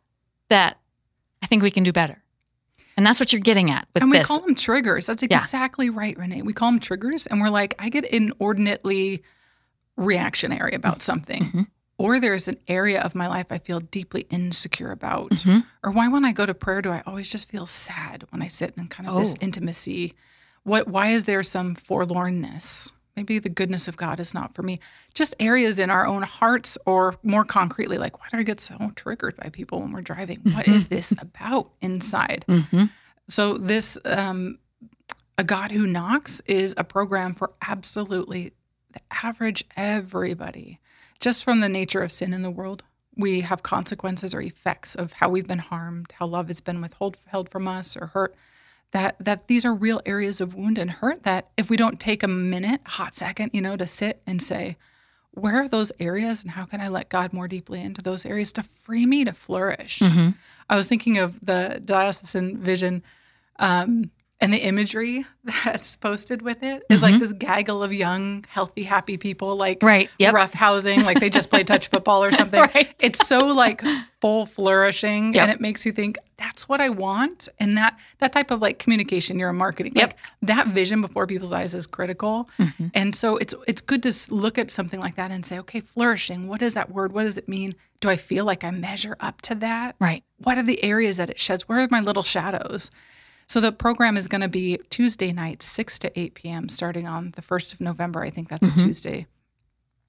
that 0.49 0.79
I 1.43 1.45
think 1.47 1.61
we 1.63 1.71
can 1.71 1.83
do 1.83 1.91
better. 1.91 2.23
And 2.95 3.05
that's 3.05 3.19
what 3.19 3.31
you're 3.31 3.41
getting 3.41 3.69
at 3.69 3.87
with 3.93 4.01
and 4.01 4.11
we 4.11 4.17
this. 4.17 4.27
call 4.27 4.39
them 4.39 4.55
triggers. 4.55 5.05
That's 5.05 5.21
Yeah. 5.21 5.37
exactly 5.37 5.89
right, 5.91 6.17
Renee. 6.17 6.41
We 6.41 6.53
call 6.53 6.71
them 6.71 6.79
triggers, 6.79 7.27
and 7.27 7.39
we're 7.39 7.49
like, 7.49 7.75
I 7.77 7.89
get 7.89 8.05
inordinately 8.05 9.21
reactionary 9.97 10.73
about 10.73 11.01
something. 11.03 11.43
Mm-hmm. 11.43 11.61
Or 11.99 12.19
there's 12.19 12.47
an 12.47 12.57
area 12.67 13.01
of 13.01 13.15
my 13.15 13.27
life 13.27 13.47
I 13.51 13.57
feel 13.57 13.79
deeply 13.79 14.27
insecure 14.29 14.91
about. 14.91 15.31
Mm-hmm. 15.31 15.59
Or 15.83 15.91
why, 15.91 16.07
when 16.09 16.25
I 16.25 16.31
go 16.31 16.45
to 16.45 16.53
prayer, 16.53 16.81
do 16.81 16.91
I 16.91 17.01
always 17.07 17.31
just 17.31 17.49
feel 17.49 17.65
sad 17.65 18.23
when 18.29 18.41
I 18.43 18.47
sit 18.47 18.73
in 18.77 18.87
kind 18.87 19.09
of 19.09 19.17
this 19.17 19.33
Oh. 19.33 19.37
intimacy? 19.41 20.13
What? 20.63 20.87
Why 20.87 21.07
is 21.07 21.23
there 21.25 21.43
some 21.43 21.75
forlornness? 21.75 22.91
maybe 23.15 23.39
the 23.39 23.49
goodness 23.49 23.87
of 23.87 23.97
God 23.97 24.19
is 24.19 24.35
not 24.35 24.53
for 24.53 24.61
me. 24.61 24.79
Just 25.15 25.33
areas 25.39 25.79
in 25.79 25.89
our 25.89 26.05
own 26.05 26.21
hearts, 26.21 26.77
or 26.85 27.15
more 27.23 27.43
concretely, 27.43 27.97
like, 27.97 28.19
why 28.19 28.27
do 28.31 28.37
I 28.37 28.43
get 28.43 28.59
so 28.59 28.91
triggered 28.95 29.35
by 29.37 29.49
people 29.49 29.79
when 29.81 29.91
we're 29.91 30.03
driving? 30.03 30.39
What 30.53 30.67
is 30.67 30.87
this 30.89 31.15
about 31.19 31.71
inside? 31.81 32.45
So, 33.27 33.57
this, 33.57 33.97
um, 34.05 34.59
A 35.39 35.43
God 35.43 35.71
Who 35.71 35.87
Knocks, 35.87 36.41
is 36.41 36.75
a 36.77 36.83
program 36.83 37.33
for 37.33 37.53
absolutely 37.67 38.53
the 38.91 38.99
average 39.09 39.63
everybody. 39.75 40.79
Just 41.19 41.43
from 41.43 41.59
the 41.59 41.69
nature 41.69 42.01
of 42.01 42.11
sin 42.11 42.33
in 42.33 42.41
the 42.41 42.51
world, 42.51 42.83
we 43.15 43.41
have 43.41 43.63
consequences 43.63 44.33
or 44.33 44.41
effects 44.41 44.93
of 44.95 45.13
how 45.13 45.29
we've 45.29 45.47
been 45.47 45.59
harmed, 45.59 46.13
how 46.19 46.27
love 46.27 46.47
has 46.47 46.61
been 46.61 46.81
withheld 46.81 47.49
from 47.49 47.67
us 47.67 47.97
or 47.97 48.07
hurt. 48.07 48.35
That 48.91 49.17
that 49.19 49.47
these 49.47 49.65
are 49.65 49.73
real 49.73 50.01
areas 50.05 50.39
of 50.39 50.55
wound 50.55 50.77
and 50.77 50.89
hurt 50.89 51.23
that 51.23 51.49
if 51.57 51.69
we 51.69 51.75
don't 51.75 51.99
take 51.99 52.23
a 52.23 52.27
minute, 52.27 52.79
hot 52.85 53.15
second, 53.15 53.51
you 53.53 53.61
know, 53.61 53.75
to 53.75 53.85
sit 53.85 54.21
and 54.25 54.41
say, 54.41 54.77
where 55.31 55.61
are 55.61 55.67
those 55.67 55.91
areas 55.99 56.41
and 56.41 56.51
how 56.51 56.63
can 56.65 56.79
I 56.79 56.87
let 56.87 57.09
God 57.09 57.33
more 57.33 57.47
deeply 57.47 57.81
into 57.81 58.01
those 58.01 58.25
areas 58.25 58.53
to 58.53 58.63
free 58.63 59.05
me 59.05 59.25
to 59.25 59.33
flourish? 59.33 60.01
I 60.69 60.75
was 60.75 60.87
thinking 60.87 61.17
of 61.17 61.45
the 61.45 61.81
diocesan 61.83 62.57
vision 62.57 63.03
um, 63.59 64.11
and 64.39 64.53
the 64.53 64.59
imagery 64.59 65.25
that's 65.65 65.95
posted 65.95 66.41
with 66.41 66.61
it 66.63 66.83
is 66.89 67.01
like 67.01 67.17
this 67.19 67.33
gaggle 67.33 67.81
of 67.81 67.91
young, 67.93 68.45
healthy, 68.49 68.83
happy 68.83 69.17
people, 69.17 69.55
like 69.55 69.81
Right, 69.81 70.09
yep. 70.19 70.33
rough 70.33 70.53
housing, 70.53 71.03
like 71.03 71.19
they 71.19 71.29
just 71.29 71.49
played 71.49 71.65
touch 71.67 71.87
football 71.93 72.23
or 72.23 72.31
something. 72.31 72.59
Right. 72.59 72.93
It's 72.99 73.25
so 73.27 73.47
like 73.47 73.81
full 74.21 74.45
flourishing, 74.45 75.33
Yep. 75.33 75.41
and 75.41 75.51
it 75.51 75.59
makes 75.61 75.85
you 75.85 75.91
think 75.91 76.17
that's 76.37 76.69
what 76.69 76.79
I 76.81 76.89
want. 76.89 77.49
And 77.59 77.77
that 77.77 77.97
that 78.19 78.31
type 78.31 78.51
of 78.51 78.61
like 78.61 78.77
communication, 78.77 79.39
you're 79.39 79.49
a 79.49 79.53
marketing, 79.53 79.93
Yep. 79.95 80.07
like 80.09 80.17
that 80.43 80.67
vision 80.67 81.01
before 81.01 81.25
people's 81.25 81.51
eyes 81.51 81.73
is 81.73 81.87
critical. 81.87 82.47
Mm-hmm. 82.59 82.87
And 82.93 83.15
so 83.15 83.37
it's 83.37 83.55
it's 83.67 83.81
good 83.81 84.03
to 84.03 84.13
look 84.29 84.57
at 84.59 84.69
something 84.69 84.99
like 84.99 85.15
that 85.15 85.31
and 85.31 85.45
say, 85.45 85.57
okay, 85.59 85.79
flourishing. 85.79 86.47
What 86.47 86.61
is 86.61 86.75
that 86.75 86.91
word? 86.91 87.11
What 87.11 87.23
does 87.23 87.37
it 87.39 87.47
mean? 87.47 87.73
Do 88.01 88.09
I 88.11 88.15
feel 88.17 88.45
like 88.45 88.63
I 88.63 88.69
measure 88.69 89.17
up 89.19 89.41
to 89.43 89.55
that? 89.55 89.95
Right. 89.99 90.23
what 90.43 90.59
are 90.59 90.63
the 90.63 90.83
areas 90.83 91.17
that 91.17 91.31
it 91.31 91.39
sheds? 91.39 91.67
Where 91.67 91.79
are 91.79 91.87
my 91.89 92.01
little 92.01 92.21
shadows? 92.21 92.91
So 93.47 93.61
the 93.61 93.71
program 93.71 94.17
is 94.17 94.27
going 94.27 94.41
to 94.41 94.49
be 94.49 94.77
Tuesday 94.89 95.31
night, 95.31 95.63
6 95.63 95.99
to 95.99 96.19
8 96.19 96.33
p.m., 96.33 96.69
starting 96.69 97.07
on 97.07 97.31
the 97.35 97.41
1st 97.41 97.73
of 97.73 97.81
November. 97.81 98.21
I 98.23 98.29
think 98.29 98.49
that's 98.49 98.67
a 98.67 98.69
mm-hmm. 98.69 98.85
Tuesday. 98.85 99.27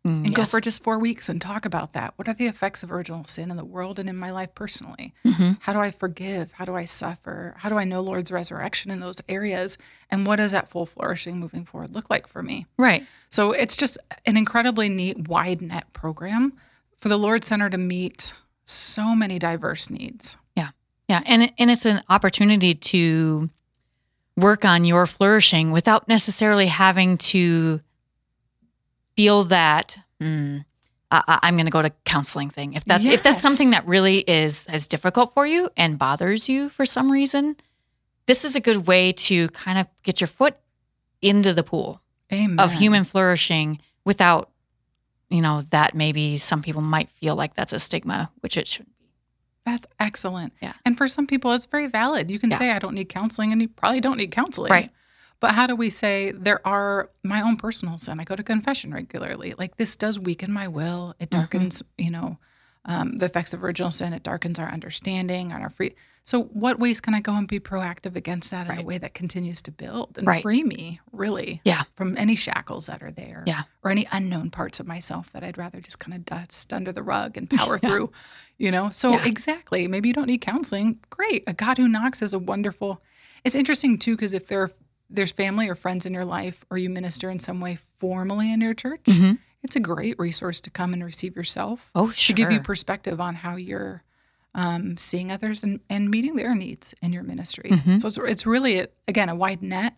Mm. 0.07 0.25
and 0.27 0.35
go 0.35 0.43
yes. 0.43 0.51
for 0.53 0.61
just 0.61 0.83
four 0.83 0.99
weeks 0.99 1.29
and 1.29 1.41
talk 1.41 1.65
about 1.65 1.93
that. 1.93 2.15
What 2.17 2.29
are 2.29 2.35
the 2.35 2.47
effects 2.47 2.83
of 2.83 2.93
original 2.93 3.25
sin 3.25 3.51
in 3.51 3.57
the 3.57 3.65
world 3.65 3.99
and 3.99 4.09
in 4.09 4.17
my 4.17 4.31
life 4.31 4.55
personally? 4.55 5.13
Mm-hmm. 5.25 5.53
How 5.61 5.73
do 5.73 5.81
I 5.81 5.91
forgive? 5.91 6.53
How 6.53 6.65
do 6.65 6.77
I 6.77 6.85
suffer? 6.85 7.55
How 7.59 7.69
do 7.69 7.77
I 7.77 7.85
know 7.85 8.01
Lord's 8.01 8.31
resurrection 8.31 8.91
in 8.91 9.01
those 9.01 9.21
areas? 9.29 9.77
And 10.09 10.25
what 10.25 10.37
does 10.37 10.53
that 10.53 10.69
full 10.69 10.87
flourishing 10.87 11.39
moving 11.39 11.65
forward 11.65 11.95
look 11.95 12.09
like 12.11 12.27
for 12.27 12.43
me? 12.43 12.67
Right. 12.79 13.05
So 13.29 13.51
it's 13.51 13.77
just 13.77 13.99
an 14.25 14.37
incredibly 14.37 14.89
neat 14.89 15.29
wide 15.29 15.63
net 15.63 15.93
program 15.93 16.53
for 16.97 17.09
the 17.09 17.19
Lourdes 17.19 17.49
Center 17.49 17.69
to 17.69 17.79
meet 17.79 18.35
so 18.65 19.17
many 19.17 19.39
diverse 19.39 19.91
needs. 19.91 20.37
Yeah. 20.57 20.71
Yeah. 21.09 21.23
And, 21.25 21.53
and 21.59 21.71
it's 21.71 21.87
an 21.87 22.03
opportunity 22.09 22.75
to 22.75 23.49
work 24.37 24.65
on 24.65 24.85
your 24.85 25.07
flourishing 25.07 25.73
without 25.73 26.07
necessarily 26.07 26.67
having 26.67 27.19
to 27.19 27.81
feel 29.17 29.45
that 29.45 29.99
mm, 30.21 30.65
I, 31.11 31.41
I'm 31.43 31.57
going 31.57 31.67
to 31.67 31.73
go 31.73 31.83
to 31.83 31.91
counseling 32.05 32.51
thing. 32.51 32.75
If 32.75 32.85
that's 32.85 33.09
if 33.09 33.23
that's 33.23 33.41
something 33.41 33.71
that 33.71 33.87
really 33.87 34.19
is 34.19 34.67
as 34.67 34.87
difficult 34.87 35.33
for 35.33 35.47
you 35.47 35.71
and 35.77 35.99
bothers 35.99 36.49
you 36.49 36.69
for 36.69 36.87
some 36.87 37.11
reason, 37.11 37.57
this 38.27 38.45
is 38.45 38.55
a 38.55 38.61
good 38.61 38.87
way 38.87 39.13
to 39.13 39.49
kind 39.49 39.79
of 39.79 39.89
get 40.03 40.21
your 40.21 40.29
foot 40.29 40.57
into 41.21 41.53
the 41.53 41.65
pool 41.65 42.01
Amen. 42.33 42.61
of 42.61 42.73
human 42.73 43.05
flourishing 43.05 43.81
without, 44.05 44.51
you 45.31 45.41
know, 45.41 45.63
that 45.71 45.95
maybe 45.95 46.37
some 46.37 46.63
people 46.63 46.83
might 46.83 47.09
feel 47.11 47.35
like 47.35 47.55
that's 47.55 47.73
a 47.73 47.79
stigma, 47.79 48.31
which 48.41 48.57
it 48.57 48.69
shouldn't. 48.69 48.95
That's 49.71 49.87
excellent. 50.01 50.53
Yeah. 50.63 50.73
And 50.85 50.97
for 50.97 51.07
some 51.07 51.27
people, 51.27 51.53
it's 51.53 51.67
very 51.67 51.87
valid. 51.87 52.31
You 52.31 52.39
can 52.39 52.51
Yeah. 52.51 52.59
say, 52.59 52.71
I 52.73 52.79
don't 52.79 52.95
need 52.95 53.09
counseling, 53.09 53.53
and 53.53 53.61
you 53.63 53.69
probably 53.69 54.01
don't 54.01 54.17
need 54.17 54.31
counseling. 54.31 54.71
Right. 54.71 54.91
But 55.41 55.53
how 55.53 55.67
do 55.67 55.77
we 55.77 55.91
say 55.91 56.33
there 56.33 56.67
are 56.67 57.11
my 57.23 57.41
own 57.43 57.57
personal 57.57 57.97
sin? 57.99 58.19
I 58.19 58.25
go 58.25 58.35
to 58.35 58.43
confession 58.43 58.93
regularly. 58.93 59.55
Like 59.57 59.77
this 59.77 59.95
does 59.95 60.19
weaken 60.19 60.53
my 60.53 60.67
will. 60.69 61.15
It 61.21 61.31
Mm-hmm. 61.31 61.39
darkens, 61.41 61.83
you 61.97 62.11
know, 62.11 62.39
um, 62.85 63.17
the 63.19 63.27
effects 63.27 63.53
of 63.55 63.63
original 63.63 63.91
sin. 63.91 64.13
It 64.13 64.23
darkens 64.23 64.59
our 64.59 64.69
understanding 64.69 65.53
and 65.53 65.63
our 65.63 65.71
free. 65.71 65.95
So, 66.29 66.43
what 66.43 66.79
ways 66.79 67.01
can 67.01 67.15
I 67.15 67.21
go 67.21 67.35
and 67.37 67.49
be 67.49 67.59
proactive 67.59 68.15
against 68.15 68.51
that 68.51 68.69
in 68.69 68.77
a 68.77 68.83
way 68.83 68.99
that 68.99 69.15
continues 69.15 69.63
to 69.63 69.71
build 69.71 70.19
and 70.19 70.27
Right. 70.27 70.43
free 70.43 70.63
me, 70.63 71.01
really, 71.11 71.63
Yeah. 71.65 71.85
from 71.95 72.19
any 72.19 72.37
shackles 72.37 72.85
that 72.85 73.03
are 73.03 73.11
there, 73.11 73.45
Yeah. 73.47 73.63
or 73.83 73.91
any 73.91 74.07
unknown 74.13 74.51
parts 74.51 74.79
of 74.79 74.87
myself 74.87 75.33
that 75.33 75.43
I'd 75.43 75.57
rather 75.57 75.81
just 75.81 75.99
kind 75.99 76.13
of 76.15 76.27
dust 76.27 76.71
under 76.75 76.93
the 76.93 77.03
rug 77.03 77.39
and 77.39 77.49
power 77.59 77.79
through, 77.79 78.13
you 78.59 78.71
know? 78.71 78.91
So, 78.91 79.13
Yeah. 79.13 79.25
exactly. 79.25 79.89
Maybe 79.89 80.11
you 80.11 80.13
don't 80.15 80.27
need 80.27 80.43
counseling. 80.43 80.99
Great. 81.09 81.45
A 81.47 81.55
God 81.55 81.79
who 81.79 81.89
knocks 81.89 82.21
is 82.21 82.35
a 82.35 82.39
wonderful. 82.39 83.01
It's 83.43 83.55
interesting 83.57 83.97
too 83.99 84.15
because 84.15 84.35
if 84.35 84.49
there 84.49 84.71
there's 85.11 85.31
family 85.33 85.67
or 85.67 85.75
friends 85.75 86.05
in 86.05 86.13
your 86.13 86.27
life, 86.27 86.67
or 86.71 86.77
you 86.77 86.91
minister 86.91 87.31
in 87.31 87.41
some 87.41 87.59
way 87.63 87.79
formally 87.97 88.53
in 88.53 88.61
your 88.61 88.75
church, 88.75 89.07
it's 89.63 89.75
a 89.77 89.81
great 89.81 90.19
resource 90.19 90.61
to 90.61 90.69
come 90.69 90.93
and 90.93 91.03
receive 91.03 91.35
yourself. 91.35 91.89
Mm-hmm. 91.97 91.99
Oh, 92.01 92.11
To 92.13 92.33
give 92.35 92.53
you 92.53 92.61
perspective 92.61 93.19
on 93.19 93.37
how 93.37 93.57
you're 93.57 94.03
um, 94.55 94.97
seeing 94.97 95.31
others 95.31 95.63
and, 95.63 95.81
and 95.89 96.11
meeting 96.11 96.37
their 96.37 96.55
needs 96.55 96.95
in 97.03 97.13
your 97.13 97.23
ministry. 97.23 97.71
Mm-hmm. 97.71 97.99
So 97.99 98.09
it's, 98.09 98.19
it's 98.19 98.47
really 98.47 98.87
again 99.07 99.29
a 99.29 99.35
wide 99.35 99.63
net 99.63 99.95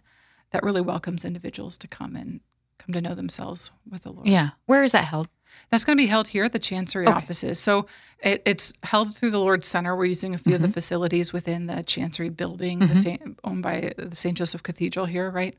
that 0.50 0.62
really 0.62 0.80
welcomes 0.80 1.24
individuals 1.24 1.78
to 1.78 1.88
come 1.88 2.16
and 2.16 2.40
come 2.78 2.92
to 2.92 3.00
know 3.00 3.14
themselves 3.14 3.70
with 3.90 4.02
the 4.02 4.10
Lord. 4.12 4.26
Yeah. 4.26 4.50
Where 4.66 4.82
is 4.82 4.92
that 4.92 5.04
held? 5.04 5.28
That's 5.68 5.84
going 5.84 5.96
to 5.98 6.02
be 6.02 6.06
held 6.08 6.28
here 6.28 6.44
at 6.44 6.52
the 6.52 6.58
Chancery 6.58 7.06
offices. 7.06 7.58
So 7.58 7.86
it, 8.20 8.40
it's 8.46 8.72
held 8.84 9.14
through 9.16 9.30
the 9.32 9.38
Lourdes 9.38 9.68
Center. 9.68 9.94
We're 9.96 10.04
using 10.06 10.34
a 10.34 10.38
few 10.38 10.54
Mm-hmm. 10.54 10.64
of 10.64 10.70
the 10.70 10.72
facilities 10.72 11.32
within 11.32 11.66
the 11.66 11.82
Chancery 11.82 12.28
building, 12.28 12.78
the 12.80 12.96
Saint, 12.96 13.38
owned 13.44 13.62
by 13.62 13.92
the 13.96 14.14
St. 14.14 14.36
Joseph 14.38 14.62
Cathedral 14.62 15.06
here, 15.06 15.28
right? 15.30 15.56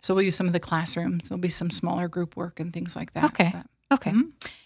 So 0.00 0.14
we'll 0.14 0.24
use 0.24 0.34
some 0.36 0.46
of 0.46 0.52
the 0.52 0.60
classrooms. 0.60 1.28
There'll 1.28 1.40
be 1.40 1.48
some 1.50 1.70
smaller 1.70 2.08
group 2.08 2.36
work 2.36 2.58
and 2.60 2.72
things 2.72 2.96
like 2.96 3.12
that. 3.12 3.24
Okay. 3.26 3.50
But 3.52 3.66
Okay. 3.92 4.12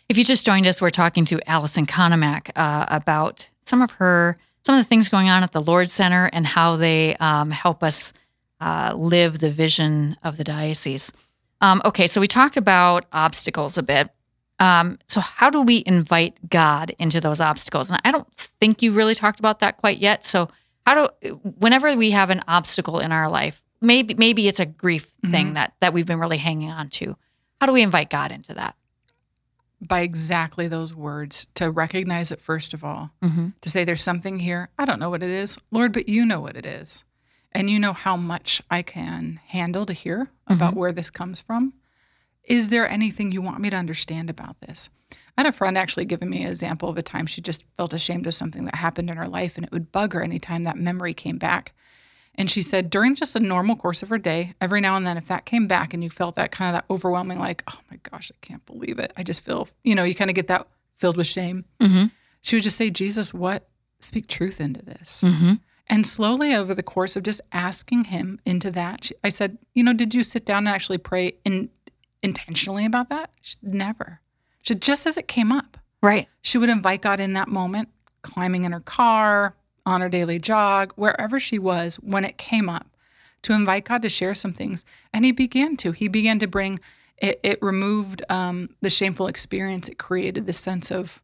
If 0.09 0.17
you 0.17 0.25
just 0.25 0.47
joined 0.47 0.67
us, 0.67 0.81
we're 0.81 0.91
talking 0.91 1.25
to 1.27 1.39
Allison 1.51 1.85
Konomak 1.85 2.51
uh, 2.57 2.87
about 2.89 3.51
some 3.69 3.83
of 3.83 3.93
her, 3.93 4.39
some 4.65 4.77
of 4.77 4.85
the 4.85 4.89
things 4.89 5.09
going 5.09 5.29
on 5.29 5.43
at 5.43 5.53
the 5.53 5.63
Lourdes 5.63 5.93
Center 5.93 6.31
and 6.33 6.47
how 6.47 6.77
they 6.77 7.17
um, 7.17 7.51
help 7.51 7.83
us 7.83 8.13
uh, 8.61 8.95
live 8.97 9.39
the 9.39 9.51
vision 9.51 10.17
of 10.23 10.37
the 10.37 10.45
diocese. 10.45 11.13
Um, 11.61 11.83
okay, 11.85 12.07
so 12.07 12.21
we 12.21 12.27
talked 12.27 12.57
about 12.57 13.07
obstacles 13.13 13.79
a 13.79 13.83
bit. 13.83 14.09
Um, 14.61 14.99
so 15.07 15.21
how 15.21 15.51
do 15.51 15.63
we 15.63 15.83
invite 15.87 16.51
God 16.51 16.93
into 16.99 17.21
those 17.21 17.41
obstacles? 17.41 17.91
And 17.91 18.01
I 18.05 18.11
don't 18.11 18.29
think 18.61 18.83
you 18.83 18.93
really 18.93 19.15
talked 19.15 19.39
about 19.39 19.61
that 19.61 19.77
quite 19.77 19.99
yet. 19.99 20.25
So 20.25 20.49
how 20.85 21.07
do, 21.07 21.35
whenever 21.59 21.95
we 21.97 22.11
have 22.11 22.31
an 22.31 22.41
obstacle 22.49 22.99
in 22.99 23.13
our 23.13 23.29
life, 23.29 23.63
maybe 23.81 24.15
maybe 24.15 24.49
it's 24.49 24.61
a 24.61 24.67
grief 24.67 25.07
thing 25.31 25.55
that 25.55 25.75
that 25.81 25.93
we've 25.93 26.07
been 26.07 26.19
really 26.19 26.39
hanging 26.39 26.71
on 26.71 26.89
to. 26.89 27.17
How 27.61 27.67
do 27.67 27.73
we 27.73 27.83
invite 27.83 28.11
God 28.11 28.33
into 28.33 28.55
that? 28.55 28.75
By 29.81 30.01
exactly 30.01 30.67
those 30.69 30.95
words, 30.95 31.47
to 31.55 31.71
recognize 31.71 32.33
it 32.33 32.41
first 32.41 32.75
of 32.75 32.83
all, 32.85 33.11
Mm-hmm. 33.23 33.49
to 33.61 33.69
say 33.69 33.85
there's 33.85 34.03
something 34.03 34.41
here. 34.41 34.71
I 34.79 34.85
don't 34.85 34.99
know 35.01 35.11
what 35.11 35.23
it 35.23 35.31
is, 35.31 35.57
Lord, 35.71 35.93
but 35.93 36.09
you 36.09 36.25
know 36.27 36.41
what 36.41 36.57
it 36.57 36.67
is. 36.67 37.05
And 37.53 37.71
you 37.71 37.79
know 37.79 37.93
how 37.93 38.17
much 38.17 38.61
I 38.71 38.83
can 38.83 39.41
handle 39.47 39.87
to 39.87 39.93
hear 39.93 40.31
about 40.47 40.75
where 40.75 40.93
this 40.93 41.11
comes 41.11 41.41
from. 41.41 41.73
Is 42.45 42.71
there 42.71 42.89
anything 42.89 43.31
you 43.33 43.41
want 43.43 43.61
me 43.61 43.71
to 43.71 43.77
understand 43.77 44.29
about 44.31 44.61
this? 44.61 44.91
I 45.37 45.43
had 45.43 45.47
a 45.47 45.53
friend 45.53 45.79
actually 45.79 46.05
giving 46.07 46.31
me 46.31 46.43
an 46.43 46.49
example 46.49 46.89
of 46.89 46.99
a 46.99 47.03
time 47.03 47.27
she 47.27 47.41
just 47.41 47.65
felt 47.77 47.95
ashamed 47.95 48.27
of 48.27 48.35
something 48.35 48.65
that 48.65 48.75
happened 48.77 49.09
in 49.11 49.17
her 49.17 49.29
life, 49.29 49.57
and 49.57 49.65
it 49.65 49.73
would 49.73 49.93
bug 49.93 50.13
her 50.13 50.23
anytime 50.23 50.65
that 50.65 50.77
memory 50.77 51.15
came 51.15 51.39
back. 51.39 51.73
And 52.39 52.49
she 52.51 52.63
said, 52.63 52.89
during 52.89 53.17
just 53.17 53.35
a 53.37 53.41
normal 53.41 53.75
course 53.77 54.03
of 54.03 54.09
her 54.11 54.17
day, 54.17 54.55
every 54.61 54.81
now 54.81 54.97
and 54.97 55.05
then, 55.05 55.17
if 55.19 55.27
that 55.27 55.45
came 55.45 55.67
back 55.67 55.93
and 55.93 56.05
you 56.05 56.09
felt 56.09 56.37
that 56.37 56.53
kind 56.53 56.69
of 56.69 56.81
that 56.81 56.91
overwhelming, 56.93 57.41
like, 57.41 57.65
oh 57.69 57.81
my 57.91 57.99
gosh, 58.11 58.31
I 58.33 58.39
can't 58.47 58.65
believe 58.65 59.01
it. 59.01 59.13
I 59.17 59.25
just 59.25 59.45
feel, 59.45 59.69
you 59.83 59.95
know, 59.97 60.05
you 60.05 60.15
kind 60.15 60.31
of 60.31 60.37
get 60.37 60.47
that 60.47 60.69
filled 60.95 61.17
with 61.17 61.27
shame. 61.27 61.65
Mm-hmm. 61.81 62.07
She 62.41 62.57
would 62.57 62.63
just 62.63 62.77
say, 62.79 62.91
Jesus, 62.91 63.35
what? 63.35 63.69
Speak 64.01 64.29
truth 64.29 64.61
into 64.61 64.83
this. 64.85 65.23
Mm-hmm. 65.25 65.55
And 65.89 66.07
slowly 66.07 66.55
over 66.55 66.75
the 66.75 66.83
course 66.83 67.17
of 67.17 67.25
just 67.25 67.41
asking 67.51 68.05
him 68.05 68.41
into 68.47 68.71
that, 68.71 69.07
she, 69.07 69.15
I 69.25 69.31
said, 69.31 69.59
you 69.75 69.83
know, 69.83 69.93
did 69.93 70.15
you 70.15 70.23
sit 70.23 70.45
down 70.45 70.59
and 70.59 70.69
actually 70.69 70.99
pray 70.99 71.35
in, 71.45 71.71
intentionally 72.23 72.87
about 72.87 73.09
that? 73.09 73.31
She, 73.41 73.57
never. 73.63 74.21
She, 74.63 74.77
just 74.77 75.07
as 75.07 75.19
it 75.19 75.27
came 75.27 75.51
up, 75.51 75.77
Right. 76.01 76.29
she 76.43 76.59
would 76.59 76.69
invite 76.69 77.03
God 77.03 77.19
in 77.19 77.33
that 77.33 77.49
moment, 77.49 77.89
climbing 78.23 78.65
in 78.65 78.71
her 78.71 78.81
car, 78.81 79.57
on 79.89 80.01
her 80.01 80.09
daily 80.09 80.39
jog, 80.39 80.93
wherever 80.97 81.41
she 81.41 81.59
was 81.59 81.97
when 81.97 82.25
it 82.25 82.37
came 82.39 82.69
up, 82.69 82.87
to 83.43 83.53
invite 83.53 83.85
God 83.85 84.03
to 84.03 84.09
share 84.09 84.35
some 84.35 84.53
things. 84.53 84.85
And 85.13 85.25
he 85.25 85.33
began 85.33 85.77
to. 85.79 85.93
He 85.93 86.09
began 86.09 86.39
to 86.41 86.47
bring 86.47 86.79
it, 87.17 87.41
it 87.43 87.59
removed 87.63 88.23
um, 88.29 88.71
the 88.81 88.91
shameful 88.91 89.27
experience. 89.29 89.89
It 89.89 89.99
created 89.99 90.47
the 90.47 90.53
sense 90.53 90.91
of, 90.91 91.23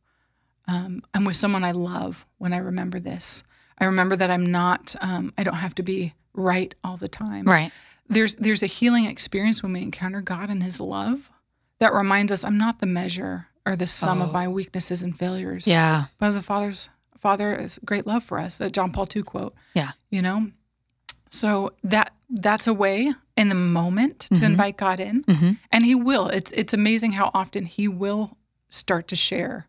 um, 0.67 1.03
I'm 1.13 1.25
with 1.25 1.37
someone 1.37 1.63
I 1.65 1.73
love 1.73 2.27
when 2.39 2.53
I 2.53 2.57
remember 2.59 2.99
this. 2.99 3.43
I 3.79 3.85
remember 3.85 4.17
that 4.17 4.31
I'm 4.31 4.47
not, 4.47 4.95
um, 5.01 5.33
I 5.37 5.43
don't 5.45 5.55
have 5.57 5.75
to 5.77 5.83
be 5.83 6.15
right 6.33 6.75
all 6.83 6.97
the 6.97 7.09
time. 7.09 7.45
Right. 7.45 7.71
there's 8.09 8.37
there's 8.37 8.63
a 8.63 8.67
healing 8.67 9.05
experience 9.05 9.63
when 9.63 9.73
we 9.73 9.83
encounter 9.83 10.21
God 10.21 10.51
and 10.51 10.63
His 10.63 10.81
love 10.81 11.31
that 11.81 11.93
reminds 11.93 12.33
us 12.33 12.45
I'm 12.45 12.59
not 12.59 12.79
the 12.81 12.87
measure 12.87 13.49
or 13.67 13.77
the 13.77 13.87
sum 13.87 14.21
Oh. 14.21 14.25
of 14.27 14.33
my 14.33 14.47
weaknesses 14.49 15.03
and 15.03 15.17
failures. 15.19 15.67
Yeah. 15.69 16.05
But 16.19 16.31
the 16.33 16.43
Father's 16.43 16.89
Father 17.25 17.55
is 17.65 17.81
great 17.85 18.07
love 18.07 18.23
for 18.23 18.39
us. 18.39 18.59
That 18.59 18.73
John 18.73 18.93
Paul 18.93 19.09
II 19.17 19.23
quote. 19.23 19.55
Yeah. 19.75 19.93
You 20.11 20.21
know, 20.23 20.51
so 21.31 21.73
that 21.83 22.13
that's 22.29 22.67
a 22.67 22.75
way 22.75 23.13
in 23.37 23.49
the 23.49 23.55
moment 23.55 24.21
to 24.21 24.35
Mm-hmm. 24.35 24.45
invite 24.45 24.77
God 24.77 25.01
in, 25.01 25.25
and 25.73 25.85
He 25.85 25.95
will. 25.95 26.29
It's 26.29 26.53
it's 26.53 26.75
amazing 26.75 27.13
how 27.13 27.31
often 27.35 27.65
He 27.65 27.89
will 27.89 28.37
start 28.69 29.09
to 29.09 29.17
share. 29.17 29.69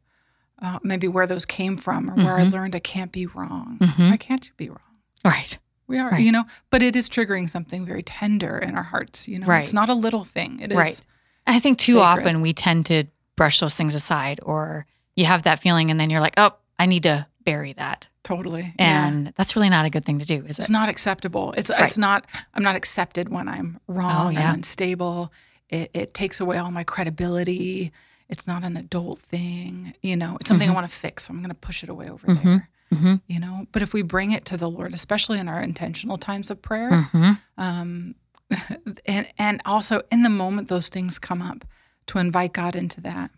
Uh, 0.62 0.80
maybe 0.84 1.08
where 1.08 1.28
those 1.28 1.46
came 1.46 1.76
from, 1.78 2.10
or 2.10 2.16
where 2.16 2.36
I 2.38 2.42
Mm-hmm. 2.42 2.50
learned 2.56 2.76
I 2.76 2.80
can't 2.80 3.12
be 3.12 3.26
wrong. 3.26 3.78
Why 3.98 4.18
can't 4.18 4.46
you 4.48 4.54
be 4.58 4.70
wrong? 4.70 4.80
Right. 5.24 5.58
We 5.88 5.98
are, 6.00 6.10
Right. 6.12 6.24
you 6.24 6.32
know, 6.32 6.46
but 6.72 6.82
it 6.82 6.96
is 6.96 7.10
triggering 7.10 7.50
something 7.50 7.86
very 7.86 8.02
tender 8.04 8.58
in 8.58 8.74
our 8.76 8.84
hearts. 8.94 9.28
You 9.28 9.40
know, 9.40 9.48
Right. 9.48 9.64
it's 9.64 9.74
not 9.74 9.90
a 9.90 9.94
little 9.94 10.24
thing. 10.24 10.60
It 10.62 10.72
is 10.72 10.78
Right. 10.78 11.02
I 11.46 11.60
think 11.60 11.78
too 11.78 11.94
sacred. 12.00 12.06
often 12.12 12.42
we 12.42 12.54
tend 12.54 12.86
to 12.88 13.04
brush 13.36 13.60
those 13.60 13.76
things 13.78 13.94
aside, 13.96 14.40
or 14.44 14.86
you 15.16 15.26
have 15.26 15.44
that 15.44 15.60
feeling, 15.60 15.92
and 15.92 16.00
then 16.00 16.10
you're 16.10 16.22
like, 16.22 16.36
oh, 16.38 16.52
I 16.80 16.86
need 16.88 17.04
to 17.04 17.28
bury 17.46 17.74
that. 17.74 18.10
totally. 18.24 18.74
yeah. 18.80 19.08
And 19.08 19.28
that's 19.36 19.56
really 19.56 19.70
not 19.70 19.86
a 19.86 19.90
good 19.90 20.04
thing 20.04 20.20
to 20.20 20.26
do, 20.26 20.44
is 20.48 20.58
It's 20.60 20.70
not 20.70 20.90
acceptable. 20.90 21.54
It's 21.58 21.70
Right. 21.70 21.84
it's 21.84 21.98
not. 21.98 22.26
I'm 22.54 22.64
not 22.64 22.76
accepted 22.76 23.30
when 23.30 23.48
I'm 23.48 23.80
wrong. 23.88 24.28
Oh, 24.28 24.30
yeah. 24.30 24.50
I'm 24.50 24.56
unstable. 24.56 25.32
It, 25.70 25.92
it 25.94 26.14
takes 26.14 26.40
away 26.42 26.58
all 26.58 26.72
my 26.72 26.84
credibility. 26.84 27.92
It's 28.30 28.48
not 28.48 28.64
an 28.64 28.76
adult 28.78 29.20
thing. 29.20 29.94
You 30.02 30.16
know, 30.18 30.38
it's 30.40 30.50
something 30.50 30.70
I 30.70 30.74
want 30.74 30.88
to 30.90 30.94
fix. 30.94 31.26
So 31.26 31.34
I'm 31.34 31.40
going 31.40 31.50
to 31.50 31.56
push 31.56 31.84
it 31.84 31.90
away 31.90 32.10
over 32.10 32.26
there. 32.28 32.70
Mhm. 32.94 33.22
You 33.28 33.40
know, 33.40 33.68
but 33.72 33.82
if 33.82 33.94
we 33.94 34.02
bring 34.04 34.32
it 34.32 34.46
to 34.46 34.58
the 34.58 34.70
Lord, 34.70 34.94
especially 34.94 35.38
in 35.40 35.48
our 35.48 35.62
intentional 35.62 36.18
times 36.18 36.50
of 36.52 36.62
prayer, 36.62 36.90
Mhm. 36.92 37.40
um, 37.58 38.16
and 39.06 39.28
and 39.38 39.62
also 39.66 40.02
in 40.12 40.24
the 40.24 40.30
moment 40.30 40.68
those 40.70 40.88
things 40.90 41.20
come 41.20 41.42
up, 41.42 41.66
to 42.08 42.20
invite 42.20 42.54
God 42.54 42.76
into 42.76 43.02
that. 43.02 43.32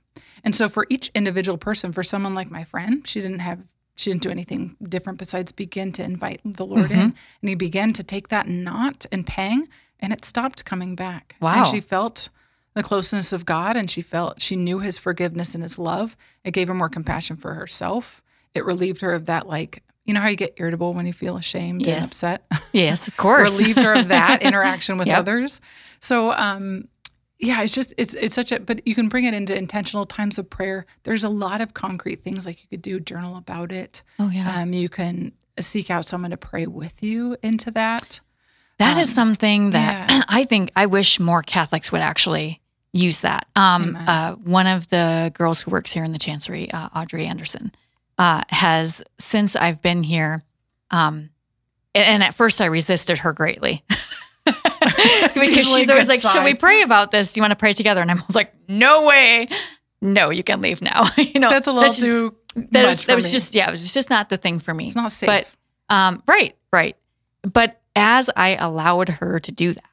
And 0.43 0.53
so 0.53 0.67
for 0.69 0.85
each 0.89 1.09
individual 1.15 1.57
person, 1.57 1.91
for 1.93 2.03
someone 2.03 2.35
like 2.35 2.51
my 2.51 2.63
friend, 2.65 3.07
she 3.07 3.19
didn't 3.21 3.39
have 3.39 3.59
she 3.97 4.09
didn't 4.11 4.23
do 4.23 4.29
anything 4.29 4.77
different 4.81 5.19
besides 5.19 5.51
begin 5.51 5.91
to 5.93 6.03
invite 6.03 6.39
the 6.45 6.65
Lord 6.65 6.89
Mm-hmm. 6.89 6.93
in, 7.01 7.15
and 7.41 7.49
he 7.49 7.55
began 7.55 7.91
to 7.93 8.03
take 8.03 8.29
that 8.29 8.47
knot 8.47 9.05
and 9.11 9.27
pang, 9.27 9.67
and 9.99 10.13
it 10.13 10.23
stopped 10.23 10.63
coming 10.63 10.95
back. 10.95 11.35
Wow. 11.41 11.55
And 11.57 11.67
she 11.67 11.81
felt 11.81 12.29
the 12.75 12.83
closeness 12.83 13.33
of 13.33 13.43
God, 13.45 13.75
and 13.75 13.89
she 13.91 14.01
felt 14.03 14.41
she 14.41 14.55
knew 14.55 14.79
His 14.79 14.97
forgiveness 14.97 15.55
and 15.55 15.63
His 15.63 15.77
love. 15.79 16.15
It 16.43 16.51
gave 16.51 16.67
her 16.69 16.73
more 16.75 16.89
compassion 16.89 17.35
for 17.35 17.55
herself. 17.55 18.21
It 18.53 18.63
relieved 18.65 19.01
her 19.01 19.13
of 19.13 19.25
that, 19.25 19.47
like 19.47 19.83
you 20.05 20.13
know 20.13 20.21
how 20.21 20.27
you 20.29 20.37
get 20.37 20.53
irritable 20.57 20.93
when 20.93 21.05
you 21.05 21.11
feel 21.13 21.35
ashamed 21.35 21.85
and 21.85 22.05
upset. 22.05 22.45
Yes, 22.71 23.07
of 23.09 23.17
course. 23.17 23.59
relieved 23.59 23.79
her 23.83 23.93
of 23.93 24.07
that 24.09 24.41
interaction 24.49 24.97
with 24.97 25.07
Yep. 25.07 25.17
others. 25.17 25.59
So, 25.99 26.31
um, 26.31 26.87
yeah, 27.39 27.61
it's 27.61 27.73
just 27.75 27.93
it's 27.97 28.13
it's 28.15 28.33
such 28.33 28.51
a 28.51 28.59
but 28.59 28.87
you 28.87 28.95
can 28.95 29.09
bring 29.09 29.25
it 29.25 29.33
into 29.33 29.55
intentional 29.55 30.05
times 30.05 30.37
of 30.39 30.49
prayer. 30.49 30.85
There's 31.03 31.23
a 31.23 31.29
lot 31.29 31.61
of 31.61 31.73
concrete 31.73 32.23
things 32.23 32.45
like 32.45 32.61
you 32.61 32.67
could 32.69 32.81
do 32.81 32.99
journal 32.99 33.37
about 33.37 33.71
it. 33.71 34.03
oh 34.19 34.29
yeah. 34.29 34.61
Um, 34.61 34.73
you 34.73 34.89
can 34.89 35.33
seek 35.59 35.89
out 35.91 36.05
someone 36.05 36.31
to 36.31 36.37
pray 36.37 36.65
with 36.67 37.01
you 37.03 37.37
into 37.43 37.71
that. 37.71 38.21
That 38.77 38.97
is 38.97 39.13
something 39.13 39.71
that 39.71 40.09
Um, 40.11 40.17
yeah. 40.17 40.23
I 40.29 40.43
think 40.43 40.71
I 40.75 40.85
wish 40.85 41.19
more 41.19 41.41
Catholics 41.41 41.91
would 41.91 42.01
actually 42.01 42.61
use 42.93 43.21
that. 43.21 43.47
Um, 43.55 43.97
uh, 44.07 44.33
one 44.35 44.67
of 44.67 44.89
the 44.89 45.31
girls 45.35 45.61
who 45.61 45.71
works 45.71 45.91
here 45.91 46.03
in 46.03 46.11
the 46.11 46.19
Chancery, 46.19 46.71
uh, 46.71 46.89
Audrey 46.95 47.25
Anderson, 47.25 47.71
uh, 48.17 48.41
has 48.49 49.03
since 49.19 49.55
I've 49.55 49.81
been 49.81 50.03
here, 50.03 50.41
um, 50.89 51.29
and 51.93 52.23
at 52.23 52.33
first 52.33 52.61
I 52.61 52.65
resisted 52.65 53.19
her 53.19 53.33
greatly. 53.33 53.83
because 55.33 55.73
she's 55.75 55.89
always 55.89 56.07
like, 56.07 56.21
"Should 56.21 56.43
we 56.43 56.55
pray 56.55 56.81
about 56.81 57.11
this? 57.11 57.33
Do 57.33 57.39
you 57.39 57.43
want 57.43 57.51
to 57.51 57.57
pray 57.57 57.73
together?" 57.73 58.01
And 58.01 58.09
I 58.11 58.15
was 58.15 58.35
like, 58.35 58.53
"No 58.67 59.05
way, 59.05 59.49
no, 60.01 60.29
you 60.29 60.43
can 60.43 60.61
leave 60.61 60.81
now." 60.81 61.05
you 61.17 61.39
know, 61.39 61.49
That's 61.49 61.67
a 61.67 61.71
little 61.71 61.89
just- 61.89 62.05
too 62.05 62.35
that 62.57 62.85
was, 62.85 63.05
that 63.05 63.15
was 63.15 63.31
just 63.31 63.55
yeah, 63.55 63.67
it 63.67 63.71
was 63.71 63.93
just 63.93 64.09
not 64.09 64.29
the 64.29 64.37
thing 64.37 64.59
for 64.59 64.73
me. 64.73 64.87
it's 64.87 64.95
not 64.95 65.11
safe. 65.11 65.27
But 65.27 65.93
um, 65.93 66.21
right, 66.27 66.55
right. 66.73 66.97
But 67.43 67.79
as 67.95 68.29
I 68.35 68.55
allowed 68.55 69.09
her 69.09 69.39
to 69.39 69.51
do 69.51 69.73
that, 69.73 69.83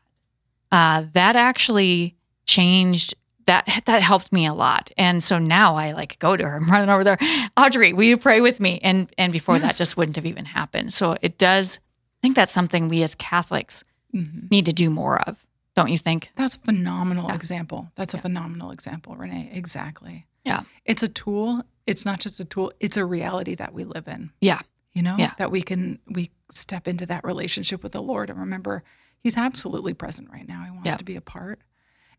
uh, 0.72 1.04
that 1.12 1.36
actually 1.36 2.16
changed. 2.46 3.14
That 3.46 3.82
that 3.84 4.00
helped 4.00 4.32
me 4.32 4.46
a 4.46 4.54
lot, 4.54 4.90
and 4.96 5.22
so 5.22 5.38
now 5.38 5.76
I 5.76 5.92
like 5.92 6.18
go 6.18 6.34
to 6.34 6.48
her. 6.48 6.56
I'm 6.56 6.70
running 6.70 6.88
over 6.88 7.04
there, 7.04 7.18
Audrey. 7.58 7.92
Will 7.92 8.04
you 8.04 8.16
pray 8.16 8.40
with 8.40 8.58
me? 8.58 8.80
And 8.82 9.12
and 9.18 9.34
before 9.34 9.58
that 9.58 9.76
just 9.76 9.98
wouldn't 9.98 10.16
have 10.16 10.24
even 10.24 10.46
happened. 10.46 10.94
So 10.94 11.14
it 11.20 11.36
does. 11.36 11.78
I 11.78 12.18
think 12.22 12.36
that's 12.36 12.52
something 12.52 12.88
we 12.88 13.02
as 13.02 13.14
Catholics 13.14 13.84
Mhm. 14.14 14.50
need 14.50 14.64
to 14.66 14.72
do 14.72 14.90
more 14.90 15.20
of. 15.28 15.44
Don't 15.74 15.90
you 15.90 15.98
think? 15.98 16.30
That's 16.36 16.54
a 16.56 16.60
phenomenal 16.60 17.26
Yeah. 17.28 17.34
example. 17.34 17.90
That's 17.96 18.14
a 18.14 18.18
phenomenal 18.18 18.70
example, 18.70 19.16
Renee. 19.16 19.50
Exactly. 19.52 20.26
Yeah. 20.44 20.62
It's 20.84 21.02
a 21.02 21.08
tool. 21.08 21.64
It's 21.86 22.04
not 22.06 22.20
just 22.20 22.38
a 22.38 22.44
tool. 22.44 22.72
It's 22.80 22.96
a 22.96 23.04
reality 23.04 23.54
that 23.56 23.74
we 23.74 23.84
live 23.84 24.06
in. 24.08 24.30
Yeah. 24.40 24.60
you 24.96 25.02
know 25.02 25.16
Yeah. 25.18 25.32
that 25.38 25.50
we 25.50 25.60
can 25.60 25.98
we 26.06 26.30
step 26.52 26.86
into 26.86 27.04
that 27.06 27.24
relationship 27.24 27.82
with 27.82 27.90
the 27.90 28.00
lord 28.00 28.30
and 28.30 28.38
remember 28.38 28.84
he's 29.18 29.36
absolutely 29.36 29.92
present 29.92 30.30
right 30.30 30.46
now 30.46 30.62
he 30.62 30.70
wants 30.70 30.86
Yeah. 30.90 30.94
to 30.98 31.02
be 31.02 31.16
a 31.16 31.20
part 31.20 31.60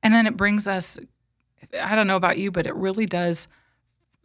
and 0.03 0.13
then 0.13 0.27
it 0.27 0.35
brings 0.35 0.67
us 0.67 0.99
i 1.81 1.95
don't 1.95 2.05
know 2.05 2.17
about 2.17 2.37
you 2.37 2.51
but 2.51 2.67
it 2.67 2.75
really 2.75 3.05
does 3.05 3.47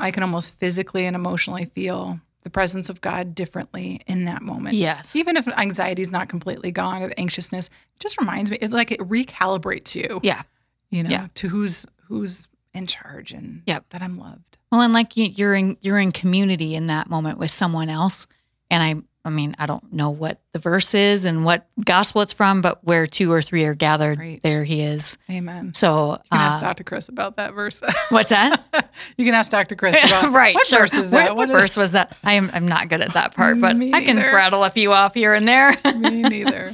i 0.00 0.10
can 0.10 0.24
almost 0.24 0.58
physically 0.58 1.06
and 1.06 1.14
emotionally 1.14 1.64
feel 1.64 2.18
the 2.42 2.50
presence 2.50 2.88
of 2.88 3.00
god 3.00 3.34
differently 3.34 4.00
in 4.06 4.24
that 4.24 4.42
moment 4.42 4.74
Yes. 4.76 5.14
even 5.16 5.36
if 5.36 5.46
anxiety 5.48 6.02
is 6.02 6.10
not 6.12 6.28
completely 6.28 6.70
gone 6.70 7.02
or 7.02 7.08
the 7.08 7.18
anxiousness 7.20 7.66
it 7.66 8.00
just 8.00 8.18
reminds 8.20 8.50
me 8.50 8.58
it's 8.60 8.74
like 8.74 8.90
it 8.90 9.00
recalibrates 9.00 9.94
you 9.94 10.20
Yeah. 10.22 10.42
you 10.90 11.02
know 11.02 11.10
Yeah. 11.10 11.26
to 11.34 11.48
who's 11.48 11.86
who's 12.08 12.48
in 12.74 12.86
charge 12.86 13.32
and 13.32 13.62
Yep. 13.66 13.86
that 13.90 14.02
i'm 14.02 14.16
loved 14.18 14.58
Well, 14.72 14.80
and 14.82 14.92
like 14.92 15.16
you, 15.16 15.24
you're 15.26 15.54
in 15.54 15.76
you're 15.80 15.98
in 15.98 16.12
community 16.12 16.74
in 16.74 16.86
that 16.86 17.08
moment 17.10 17.38
with 17.38 17.50
someone 17.50 17.88
else, 17.88 18.26
and 18.70 18.82
I 18.82 19.02
I 19.24 19.30
mean 19.30 19.54
I 19.58 19.66
don't 19.66 19.92
know 19.92 20.10
what 20.10 20.40
the 20.52 20.58
verse 20.58 20.94
is 20.94 21.24
and 21.26 21.44
what 21.44 21.66
gospel 21.84 22.22
it's 22.22 22.32
from, 22.32 22.62
but 22.62 22.82
where 22.84 23.06
two 23.06 23.30
or 23.32 23.42
three 23.42 23.64
are 23.64 23.74
gathered, 23.74 24.18
Preach. 24.18 24.40
there 24.42 24.64
he 24.64 24.80
is. 24.80 25.18
amen 25.30 25.74
So 25.74 26.12
you 26.12 26.18
can 26.32 26.40
ask 26.40 26.58
uh, 26.62 26.66
dr 26.68 26.84
chris 26.84 27.08
about 27.08 27.36
that 27.36 27.52
verse 27.54 27.82
what's 28.08 28.30
that? 28.30 28.62
You 29.16 29.24
can 29.24 29.34
ask 29.34 29.50
Dr. 29.52 29.76
Chris 29.76 30.02
about 30.04 30.32
right, 30.32 30.54
what 30.54 30.66
sure. 30.66 30.80
verse 30.80 30.94
is 30.94 31.12
What, 31.12 31.18
that? 31.18 31.36
what 31.36 31.48
What 31.48 31.58
verse 31.60 31.76
was 31.76 31.92
that? 31.92 32.16
I 32.24 32.34
am 32.34 32.50
I'm 32.52 32.66
not 32.66 32.88
good 32.88 33.00
at 33.02 33.12
that 33.14 33.34
part, 33.34 33.60
but 33.60 33.78
I 33.78 34.02
can 34.04 34.16
rattle 34.16 34.64
a 34.64 34.70
few 34.70 34.92
off 34.92 35.14
here 35.14 35.34
and 35.34 35.46
there. 35.46 35.72
Me 35.96 36.22
neither. 36.22 36.72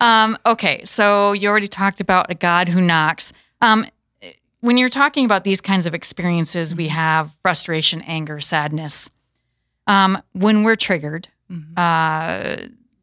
Um, 0.00 0.36
okay, 0.46 0.82
so 0.84 1.32
you 1.32 1.48
already 1.48 1.66
talked 1.66 2.00
about 2.00 2.30
a 2.30 2.34
God 2.36 2.68
who 2.68 2.80
knocks. 2.80 3.32
Um, 3.60 3.84
when 4.60 4.76
you're 4.76 4.88
talking 4.88 5.24
about 5.24 5.42
these 5.44 5.60
kinds 5.60 5.86
of 5.86 5.94
experiences, 5.94 6.74
we 6.74 6.88
have 6.88 7.32
frustration, 7.42 8.02
anger, 8.02 8.38
sadness. 8.40 9.10
Um, 9.86 10.20
when 10.32 10.62
we're 10.64 10.76
triggered, 10.76 11.28
uh, 11.76 12.56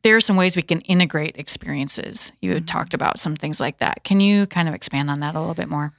there 0.04 0.16
are 0.16 0.20
some 0.22 0.36
ways 0.36 0.56
we 0.56 0.62
can 0.62 0.82
integrate 0.82 1.36
experiences. 1.38 2.32
You 2.42 2.54
had 2.54 2.68
talked 2.68 2.94
about 2.94 3.18
some 3.20 3.36
things 3.36 3.60
like 3.60 3.80
that. 3.80 4.04
Can 4.04 4.20
you 4.20 4.46
kind 4.48 4.68
of 4.68 4.76
expand 4.76 5.10
on 5.10 5.20
that 5.22 5.36
a 5.36 5.40
little 5.40 5.56
bit 5.56 5.68
more? 5.70 5.94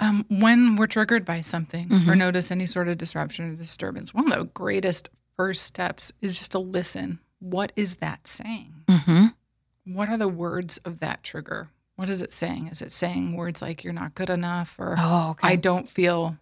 Um, 0.00 0.24
when 0.30 0.76
we're 0.76 0.86
triggered 0.86 1.26
by 1.26 1.42
something 1.42 1.88
Mm-hmm. 1.90 2.10
or 2.10 2.16
notice 2.16 2.50
any 2.50 2.64
sort 2.64 2.88
of 2.88 2.96
disruption 2.96 3.50
or 3.50 3.54
disturbance, 3.54 4.14
one 4.14 4.32
of 4.32 4.38
the 4.38 4.44
greatest 4.44 5.10
first 5.36 5.62
steps 5.64 6.10
is 6.22 6.38
just 6.38 6.52
to 6.52 6.58
listen. 6.58 7.18
What 7.38 7.72
is 7.76 7.96
that 7.96 8.26
saying? 8.26 8.84
Mm-hmm. 8.86 9.94
What 9.94 10.08
are 10.08 10.16
the 10.16 10.28
words 10.28 10.78
of 10.78 11.00
that 11.00 11.22
trigger? 11.22 11.68
What 11.96 12.08
is 12.08 12.22
it 12.22 12.32
saying? 12.32 12.68
Is 12.68 12.80
it 12.80 12.90
saying 12.92 13.36
words 13.36 13.60
like 13.60 13.84
you're 13.84 13.92
not 13.92 14.14
good 14.14 14.30
enough 14.30 14.76
or 14.78 14.94
Oh, 14.98 15.30
okay. 15.32 15.48
I 15.48 15.56
don't 15.56 15.86
feel 15.88 16.38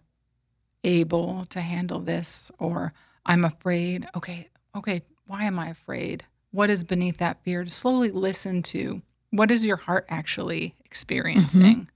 able 0.83 1.45
to 1.49 1.59
handle 1.59 1.99
this 1.99 2.51
or 2.59 2.93
I'm 3.25 3.43
afraid. 3.43 4.07
Okay, 4.15 4.47
okay, 4.75 5.01
why 5.29 5.43
am 5.43 5.59
I 5.59 5.69
afraid? 5.69 6.25
What 6.51 6.71
is 6.71 6.83
beneath 6.83 7.17
that 7.17 7.43
fear? 7.43 7.63
To 7.63 7.69
slowly 7.69 8.09
listen 8.09 8.63
to 8.63 9.03
what 9.29 9.51
is 9.51 9.63
your 9.63 9.77
heart 9.77 10.05
actually 10.09 10.73
experiencing 10.83 11.87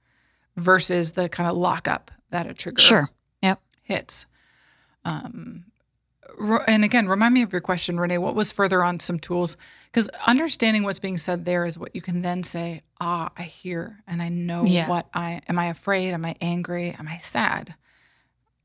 versus 0.56 1.14
the 1.14 1.28
kind 1.30 1.50
of 1.50 1.58
lockup 1.58 2.12
that 2.30 2.46
a 2.46 2.54
trigger 2.54 2.80
sure. 2.82 3.10
Yep. 3.42 3.60
hits. 3.82 4.28
Um, 5.04 5.66
and 6.68 6.84
again, 6.84 7.08
remind 7.08 7.34
me 7.34 7.42
of 7.42 7.52
your 7.52 7.62
question, 7.62 8.00
Renee. 8.00 8.20
What 8.20 8.36
was 8.36 8.52
further 8.52 8.84
on 8.84 9.00
some 9.00 9.18
tools? 9.20 9.58
Because 9.92 10.10
understanding 10.28 10.84
what's 10.84 11.00
being 11.00 11.18
said 11.18 11.46
there 11.46 11.66
is 11.66 11.78
what 11.80 11.96
you 11.96 12.02
can 12.02 12.22
then 12.22 12.44
say, 12.44 12.82
ah, 13.02 13.32
I 13.36 13.44
hear 13.44 14.04
and 14.08 14.22
I 14.22 14.30
know 14.30 14.64
Yeah. 14.64 14.88
what 14.90 15.08
I 15.14 15.42
am. 15.50 15.58
I 15.58 15.66
afraid? 15.68 16.12
Am 16.14 16.24
I 16.26 16.36
angry? 16.40 16.92
Am 16.98 17.08
I 17.08 17.18
sad? 17.18 17.74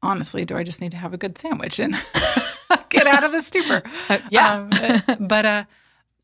Honestly, 0.03 0.45
do 0.45 0.57
I 0.57 0.63
just 0.63 0.81
need 0.83 0.91
to 0.93 0.97
have 0.99 1.13
a 1.15 1.19
good 1.19 1.37
sandwich 1.39 1.79
and 1.81 1.95
get 2.97 3.07
out 3.07 3.25
of 3.25 3.33
the 3.33 3.41
stupor? 3.43 3.83
Uh, 4.09 4.19
yeah. 4.31 4.55
Um, 4.55 4.71
but 5.29 5.45
uh, 5.45 5.65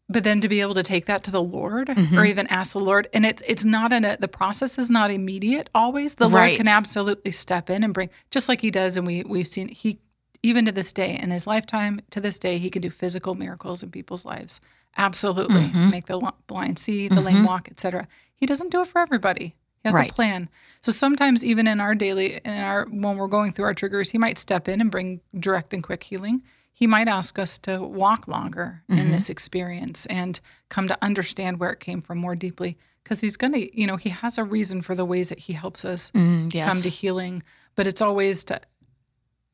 but 0.08 0.24
then 0.24 0.40
to 0.40 0.48
be 0.48 0.60
able 0.60 0.74
to 0.74 0.82
take 0.82 1.06
that 1.06 1.22
to 1.24 1.30
the 1.30 1.42
Lord 1.42 1.88
Mm-hmm. 1.88 2.18
or 2.18 2.24
even 2.24 2.46
ask 2.48 2.72
the 2.72 2.78
Lord, 2.78 3.08
and 3.12 3.26
it's 3.26 3.42
it's 3.46 3.64
not 3.64 3.92
in 3.92 4.04
a 4.04 4.16
the 4.16 4.28
process 4.28 4.78
is 4.78 4.90
not 4.90 5.10
immediate 5.10 5.68
always. 5.74 6.14
The 6.16 6.28
Lord 6.28 6.56
can 6.56 6.68
absolutely 6.68 7.32
step 7.32 7.68
in 7.68 7.82
and 7.84 7.92
bring 7.92 8.10
just 8.30 8.48
like 8.48 8.60
He 8.60 8.70
does, 8.70 8.96
and 8.96 9.06
we 9.06 9.22
we've 9.24 9.48
seen 9.48 9.68
He 9.68 9.98
even 10.42 10.64
to 10.66 10.72
this 10.72 10.92
day 10.92 11.18
in 11.18 11.30
His 11.30 11.46
lifetime 11.46 12.00
to 12.10 12.20
this 12.20 12.38
day 12.38 12.58
He 12.58 12.70
can 12.70 12.82
do 12.82 12.90
physical 12.90 13.34
miracles 13.34 13.82
in 13.82 13.90
people's 13.90 14.24
lives 14.24 14.60
Absolutely. 14.96 15.62
Mm-hmm. 15.62 15.90
Make 15.90 16.06
the 16.06 16.32
blind 16.46 16.78
see, 16.78 17.08
the 17.08 17.20
lame 17.20 17.44
walk, 17.44 17.68
etc. 17.68 18.06
He 18.34 18.46
doesn't 18.46 18.70
do 18.70 18.80
it 18.82 18.88
for 18.88 19.00
everybody. 19.00 19.56
He 19.84 19.88
has 19.88 19.94
Right. 19.94 20.10
a 20.10 20.14
plan. 20.14 20.48
So 20.80 20.90
sometimes 20.92 21.44
even 21.44 21.68
in 21.68 21.78
our 21.78 21.94
daily 21.94 22.40
in 22.44 22.52
our 22.58 22.86
when 22.86 23.18
we're 23.18 23.28
going 23.28 23.52
through 23.52 23.66
our 23.66 23.74
triggers, 23.74 24.10
he 24.10 24.18
might 24.18 24.38
step 24.38 24.66
in 24.66 24.80
and 24.80 24.90
bring 24.90 25.20
direct 25.38 25.72
and 25.74 25.82
quick 25.84 26.02
healing. 26.04 26.42
He 26.72 26.86
might 26.86 27.06
ask 27.06 27.38
us 27.38 27.58
to 27.58 27.82
walk 27.82 28.26
longer 28.26 28.82
Mm-hmm. 28.90 28.98
in 29.00 29.10
this 29.12 29.28
experience 29.30 30.06
and 30.06 30.40
come 30.70 30.88
to 30.88 30.96
understand 31.02 31.60
where 31.60 31.70
it 31.70 31.80
came 31.80 32.00
from 32.00 32.18
more 32.18 32.34
deeply 32.34 32.78
because 33.02 33.20
he's 33.20 33.36
going 33.36 33.52
to, 33.52 33.78
you 33.80 33.86
know, 33.86 33.96
he 33.96 34.08
has 34.08 34.38
a 34.38 34.44
reason 34.44 34.80
for 34.80 34.94
the 34.94 35.04
ways 35.04 35.28
that 35.28 35.40
he 35.40 35.52
helps 35.52 35.84
us 35.84 36.10
Mm, 36.12 36.50
come 36.50 36.78
to 36.78 36.88
healing, 36.88 37.42
but 37.76 37.86
it's 37.86 38.00
always 38.00 38.42
to 38.44 38.60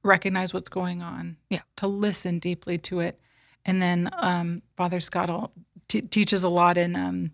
recognize 0.04 0.54
what's 0.54 0.68
going 0.70 1.02
on, 1.02 1.36
Yeah. 1.50 1.62
to 1.76 1.86
listen 1.88 2.38
deeply 2.38 2.78
to 2.78 3.00
it, 3.00 3.20
and 3.66 3.82
then 3.82 4.08
um, 4.16 4.62
Father 4.76 5.00
Scott 5.00 5.50
t- 5.88 6.00
teaches 6.02 6.44
a 6.44 6.48
lot 6.48 6.78
in 6.78 6.94
um, 6.96 7.32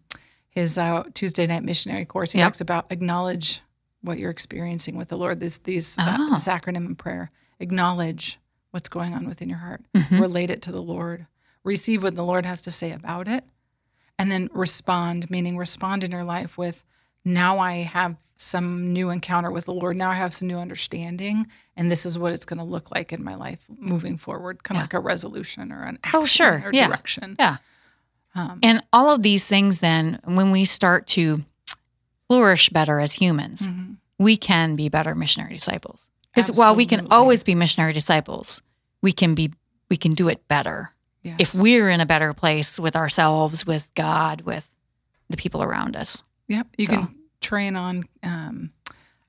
his 0.57 0.77
uh, 0.79 1.05
Tuesday 1.15 1.47
night 1.47 1.63
missionary 1.63 2.05
course. 2.07 2.33
He 2.33 2.39
Yep. 2.39 2.47
talks 2.47 2.61
about 2.63 2.87
acknowledge 2.91 3.61
what 4.01 4.19
you're 4.19 4.31
experiencing 4.31 4.97
with 4.97 5.09
the 5.09 5.17
Lord. 5.17 5.39
This 5.39 5.59
these 5.59 5.97
Oh. 6.01 6.03
uh, 6.03 6.35
this 6.35 6.49
acronym 6.49 6.87
in 6.87 6.97
prayer. 6.97 7.31
Acknowledge 7.61 8.39
what's 8.71 8.89
going 8.89 9.15
on 9.15 9.27
within 9.29 9.49
your 9.49 9.59
heart. 9.59 9.83
Mm-hmm. 9.95 10.21
Relate 10.21 10.51
it 10.51 10.63
to 10.63 10.73
the 10.73 10.83
Lord. 10.83 11.27
Receive 11.63 12.03
what 12.03 12.15
the 12.17 12.25
Lord 12.25 12.47
has 12.47 12.61
to 12.63 12.71
say 12.71 12.91
about 12.93 13.29
it, 13.29 13.45
and 14.19 14.33
then 14.33 14.49
respond. 14.53 15.31
Meaning 15.31 15.57
respond 15.59 16.03
in 16.05 16.11
your 16.11 16.25
life 16.25 16.57
with 16.57 16.85
now 17.25 17.59
I 17.59 17.83
have 17.83 18.17
some 18.39 18.93
new 18.93 19.11
encounter 19.11 19.51
with 19.51 19.65
the 19.67 19.75
Lord. 19.75 19.97
Now 19.97 20.11
I 20.11 20.15
have 20.15 20.33
some 20.35 20.49
new 20.49 20.59
understanding, 20.59 21.47
and 21.77 21.91
this 21.91 22.07
is 22.07 22.19
what 22.19 22.33
it's 22.33 22.45
going 22.45 22.59
to 22.59 22.65
look 22.65 22.91
like 22.95 23.13
in 23.13 23.23
my 23.25 23.35
life 23.35 23.65
moving 23.79 24.17
forward, 24.17 24.63
kind 24.63 24.79
of 24.79 24.85
like 24.85 24.95
a 24.95 25.01
resolution 25.01 25.73
or 25.73 25.83
an 25.83 25.99
action 26.05 26.21
Oh, 26.21 26.25
sure. 26.25 26.63
or 26.65 26.71
Yeah. 26.73 26.87
direction. 26.89 27.37
Yeah. 27.39 27.57
Um, 28.37 28.59
and 28.63 28.83
all 28.93 29.09
of 29.09 29.23
these 29.23 29.49
things, 29.49 29.81
then, 29.81 30.21
when 30.25 30.51
we 30.51 30.65
start 30.67 31.07
to 31.09 31.43
flourish 32.29 32.69
better 32.71 33.01
as 33.01 33.15
humans, 33.15 33.67
Mm-hmm. 33.67 33.93
we 34.19 34.37
can 34.37 34.77
be 34.77 34.89
better 34.89 35.15
missionary 35.15 35.55
disciples. 35.55 36.09
Because 36.35 36.57
while 36.57 36.75
we 36.77 36.85
can 36.87 37.07
always 37.11 37.43
be 37.43 37.55
missionary 37.55 37.93
disciples, 37.95 38.61
we 39.03 39.13
can 39.13 39.35
be 39.35 39.53
we 39.91 39.97
can 39.97 40.13
do 40.13 40.29
it 40.29 40.47
better 40.49 40.91
if 41.39 41.55
we're 41.55 41.89
in 41.89 42.01
a 42.01 42.07
better 42.07 42.33
place 42.35 42.79
with 42.79 42.95
ourselves, 42.95 43.67
with 43.67 43.91
God, 43.95 44.43
with 44.43 44.69
the 45.31 45.37
people 45.37 45.63
around 45.63 45.97
us. 45.97 46.23
Yep. 46.49 46.67
You 46.79 46.85
So. 46.87 46.93
can 46.93 47.15
train 47.41 47.75
on 47.77 48.05
um, 48.23 48.71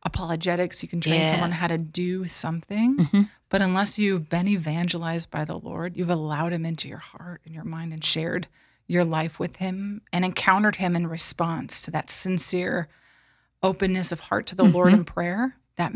apologetics. 0.04 0.84
You 0.84 0.90
can 0.90 1.02
train 1.02 1.26
someone 1.28 1.52
how 1.52 1.68
to 1.68 1.78
do 1.78 2.26
something. 2.26 2.98
Mhm. 2.98 3.30
But 3.50 3.62
unless 3.62 3.98
you've 3.98 4.30
been 4.30 4.48
evangelized 4.48 5.32
by 5.32 5.44
the 5.46 5.58
Lord, 5.58 5.96
you've 5.98 6.10
allowed 6.10 6.54
him 6.54 6.66
into 6.66 6.88
your 6.88 6.98
heart 7.00 7.42
and 7.46 7.54
your 7.56 7.64
mind 7.64 7.94
and 7.94 8.04
shared 8.04 8.48
your 8.88 9.04
life 9.04 9.40
with 9.40 9.58
him 9.58 10.02
and 10.14 10.24
encountered 10.26 10.78
him 10.78 10.96
in 10.96 11.08
response 11.08 11.82
to 11.84 11.92
that 11.92 12.10
sincere 12.10 12.88
openness 13.62 14.12
of 14.12 14.22
heart 14.22 14.46
to 14.48 14.56
the 14.56 14.64
Lord 14.64 14.90
Mm-hmm. 14.90 14.98
in 15.00 15.06
prayer, 15.06 15.56
that 15.76 15.94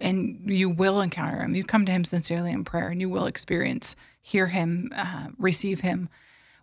and 0.00 0.40
you 0.44 0.68
will 0.70 1.00
encounter 1.00 1.42
him. 1.42 1.54
You 1.56 1.64
come 1.64 1.84
to 1.86 1.92
him 1.92 2.04
sincerely 2.04 2.52
in 2.52 2.62
prayer 2.64 2.88
and 2.88 3.00
you 3.00 3.08
will 3.08 3.26
experience, 3.26 3.96
hear 4.20 4.46
him, 4.48 4.90
uh, 4.94 5.28
receive 5.38 5.80
him. 5.80 6.08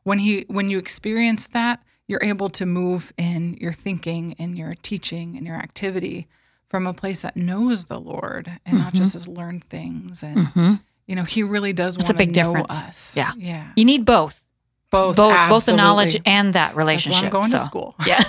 When 0.03 0.19
he 0.19 0.45
when 0.47 0.69
you 0.69 0.77
experience 0.77 1.47
that, 1.47 1.83
you're 2.07 2.23
able 2.23 2.47
to 2.49 2.65
move 2.65 3.11
in 3.17 3.57
your 3.59 3.73
thinking, 3.73 4.31
in 4.33 4.55
your 4.55 4.75
teaching, 4.75 5.35
in 5.35 5.45
your 5.45 5.57
activity 5.57 6.27
from 6.63 6.87
a 6.87 6.93
place 6.93 7.21
that 7.23 7.35
knows 7.35 7.85
the 7.85 7.99
Lord 7.99 8.59
and 8.65 8.77
not 8.77 8.93
just 8.93 9.13
has 9.13 9.27
learned 9.27 9.63
things. 9.65 10.23
And 10.23 10.79
you 11.05 11.15
know, 11.15 11.23
he 11.23 11.43
really 11.43 11.73
does 11.73 11.97
want 11.97 12.07
to 12.17 12.25
know 12.25 12.31
difference. 12.53 12.81
us. 12.81 13.17
Yeah. 13.17 13.31
yeah, 13.37 13.71
You 13.77 13.85
need 13.85 14.03
both, 14.05 14.46
both, 14.89 15.15
both, 15.15 15.49
both 15.49 15.65
the 15.65 15.75
knowledge 15.75 16.19
and 16.25 16.53
that 16.53 16.75
relationship. 16.75 17.25
I'm 17.25 17.29
going 17.29 17.45
so. 17.45 17.57
to 17.57 17.63
school. 17.63 17.95
Yeah. 18.05 18.19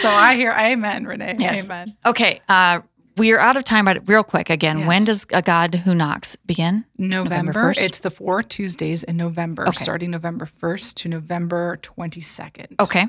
so 0.00 0.08
I 0.08 0.34
hear, 0.36 0.52
Amen, 0.52 1.04
Renee. 1.06 1.36
Yes. 1.38 1.64
Amen. 1.68 1.96
Okay. 2.06 2.40
Uh, 2.48 2.80
we 3.16 3.32
are 3.32 3.38
out 3.38 3.56
of 3.56 3.64
time, 3.64 3.84
but 3.84 4.08
real 4.08 4.24
quick 4.24 4.50
again, 4.50 4.86
when 4.86 5.04
does 5.04 5.26
a 5.32 5.40
God 5.42 5.74
Who 5.74 5.94
Knocks 5.94 6.36
begin? 6.36 6.84
November. 6.98 7.52
1st? 7.52 7.84
It's 7.84 7.98
the 8.00 8.10
four 8.10 8.42
Tuesdays 8.42 9.04
in 9.04 9.16
November, 9.16 9.62
Okay. 9.62 9.72
starting 9.72 10.10
November 10.10 10.46
1st 10.46 10.94
to 10.96 11.08
November 11.08 11.78
22nd. 11.80 12.80
Okay. 12.82 13.06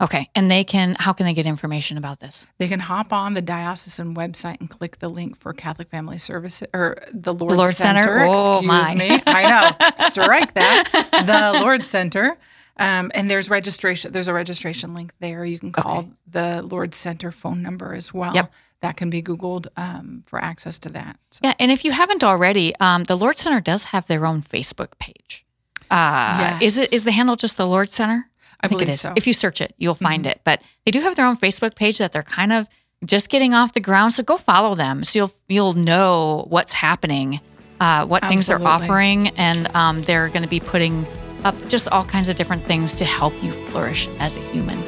Okay. 0.00 0.30
And 0.34 0.50
they 0.50 0.64
can, 0.64 0.96
how 0.98 1.12
can 1.12 1.26
they 1.26 1.32
get 1.34 1.46
information 1.46 1.98
about 1.98 2.20
this? 2.20 2.46
They 2.58 2.68
can 2.68 2.80
hop 2.80 3.12
on 3.12 3.34
the 3.34 3.42
diocesan 3.42 4.14
website 4.14 4.58
and 4.60 4.70
click 4.70 4.98
the 4.98 5.08
link 5.08 5.38
for 5.38 5.52
Catholic 5.52 5.88
Family 5.90 6.16
Services 6.18 6.66
or 6.72 6.96
the 7.12 7.34
Lord, 7.34 7.50
the 7.52 7.56
Lourdes 7.56 7.76
Center? 7.76 8.24
Oh, 8.24 8.58
Excuse 8.64 8.66
my. 8.66 8.94
me. 8.94 9.22
I 9.26 9.48
know. 9.78 9.86
Strike 9.94 10.54
that. 10.54 11.52
The 11.52 11.60
Lourdes 11.60 11.86
Center. 11.88 12.36
Um, 12.78 13.10
and 13.14 13.30
there's 13.30 13.50
registration. 13.50 14.10
There's 14.12 14.28
a 14.28 14.32
registration 14.32 14.94
link 14.94 15.12
there. 15.20 15.44
You 15.44 15.58
can 15.58 15.70
call 15.70 15.98
Okay. 15.98 16.08
the 16.26 16.62
Lourdes 16.62 16.96
Center 16.96 17.30
phone 17.30 17.60
number 17.60 17.92
as 17.92 18.14
well. 18.14 18.34
Yep. 18.34 18.50
That 18.80 18.96
can 18.96 19.10
be 19.10 19.22
Googled 19.22 19.66
um, 19.76 20.22
for 20.26 20.42
access 20.42 20.78
to 20.78 20.88
that. 20.90 21.18
So, 21.30 21.40
Yeah. 21.44 21.52
And 21.60 21.70
if 21.70 21.84
you 21.84 21.92
haven't 21.92 22.24
already, 22.24 22.74
um, 22.80 23.04
the 23.04 23.16
Lourdes 23.16 23.40
Center 23.42 23.60
does 23.60 23.84
have 23.84 24.06
their 24.06 24.24
own 24.24 24.40
Facebook 24.40 24.98
page. 24.98 25.44
Uh, 25.90 26.58
Is 26.62 26.78
it 26.78 26.82
Yes. 26.82 26.92
is 26.92 27.04
the 27.04 27.12
handle 27.12 27.36
just 27.36 27.58
the 27.58 27.66
Lourdes 27.66 27.92
Center? 27.92 28.29
I 28.62 28.68
think 28.68 28.82
it 28.82 28.88
is. 28.88 29.00
so. 29.00 29.08
Mm-hmm. 29.08 29.18
If 29.18 29.26
you 29.26 29.32
search 29.32 29.60
it, 29.60 29.74
you'll 29.78 29.94
find 29.94 30.26
it. 30.26 30.40
But 30.44 30.62
they 30.84 30.90
do 30.90 31.00
have 31.00 31.16
their 31.16 31.26
own 31.26 31.36
Facebook 31.36 31.74
page 31.74 31.98
that 31.98 32.12
they're 32.12 32.22
kind 32.22 32.52
of 32.52 32.68
just 33.04 33.30
getting 33.30 33.54
off 33.54 33.72
the 33.72 33.80
ground. 33.80 34.12
So 34.12 34.22
go 34.22 34.36
follow 34.36 34.74
them, 34.74 35.04
so 35.04 35.18
you'll 35.18 35.32
you'll 35.48 35.72
know 35.74 36.46
what's 36.48 36.72
happening, 36.72 37.40
uh, 37.80 38.06
what 38.06 38.24
things 38.24 38.46
they're 38.46 38.62
offering, 38.62 39.28
and 39.30 39.74
um, 39.74 40.02
they're 40.02 40.28
going 40.28 40.42
to 40.42 40.48
be 40.48 40.60
putting 40.60 41.06
up 41.44 41.54
just 41.68 41.88
all 41.90 42.04
kinds 42.04 42.28
of 42.28 42.36
different 42.36 42.62
things 42.64 42.94
to 42.96 43.04
help 43.04 43.32
you 43.42 43.52
flourish 43.52 44.08
as 44.18 44.36
a 44.36 44.40
human, 44.52 44.78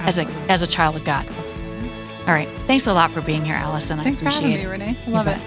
as 0.00 0.18
a 0.18 0.26
as 0.50 0.62
a 0.62 0.66
child 0.66 0.96
of 0.96 1.04
God. 1.04 1.26
All 2.26 2.34
right, 2.34 2.48
thanks 2.66 2.86
a 2.86 2.92
lot 2.92 3.10
for 3.12 3.22
being 3.22 3.44
here, 3.44 3.54
Allison. 3.54 3.98
Thanks 3.98 4.20
I 4.20 4.24
for 4.24 4.28
appreciate 4.28 4.60
having 4.60 4.80
it. 4.82 4.88
me, 4.88 4.92
Renee. 4.92 4.96
I 5.06 5.10
love 5.10 5.26
it. 5.28 5.40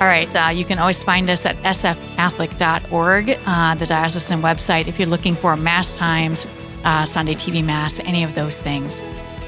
All 0.00 0.06
right. 0.06 0.34
Uh, 0.34 0.48
you 0.48 0.64
can 0.64 0.78
always 0.78 1.04
find 1.04 1.28
us 1.28 1.44
at 1.44 1.56
sfcatholic.org, 1.58 3.38
uh, 3.46 3.74
the 3.74 3.84
diocesan 3.84 4.40
website, 4.40 4.86
if 4.86 4.98
you're 4.98 5.08
looking 5.08 5.34
for 5.34 5.56
Mass 5.56 5.98
times, 5.98 6.46
uh, 6.84 7.04
Sunday 7.06 7.34
TV 7.34 7.64
Mass, 7.64 8.00
any 8.00 8.24
of 8.24 8.34
those 8.34 8.60
things. 8.60 9.02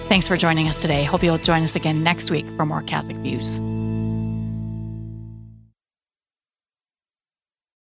Thanks 0.08 0.28
for 0.28 0.36
joining 0.36 0.68
us 0.68 0.82
today. 0.82 1.04
Hope 1.04 1.22
you'll 1.22 1.38
join 1.38 1.62
us 1.62 1.76
again 1.76 2.02
next 2.02 2.30
week 2.30 2.46
for 2.56 2.66
more 2.66 2.82
Catholic 2.82 3.16
Views. 3.18 3.60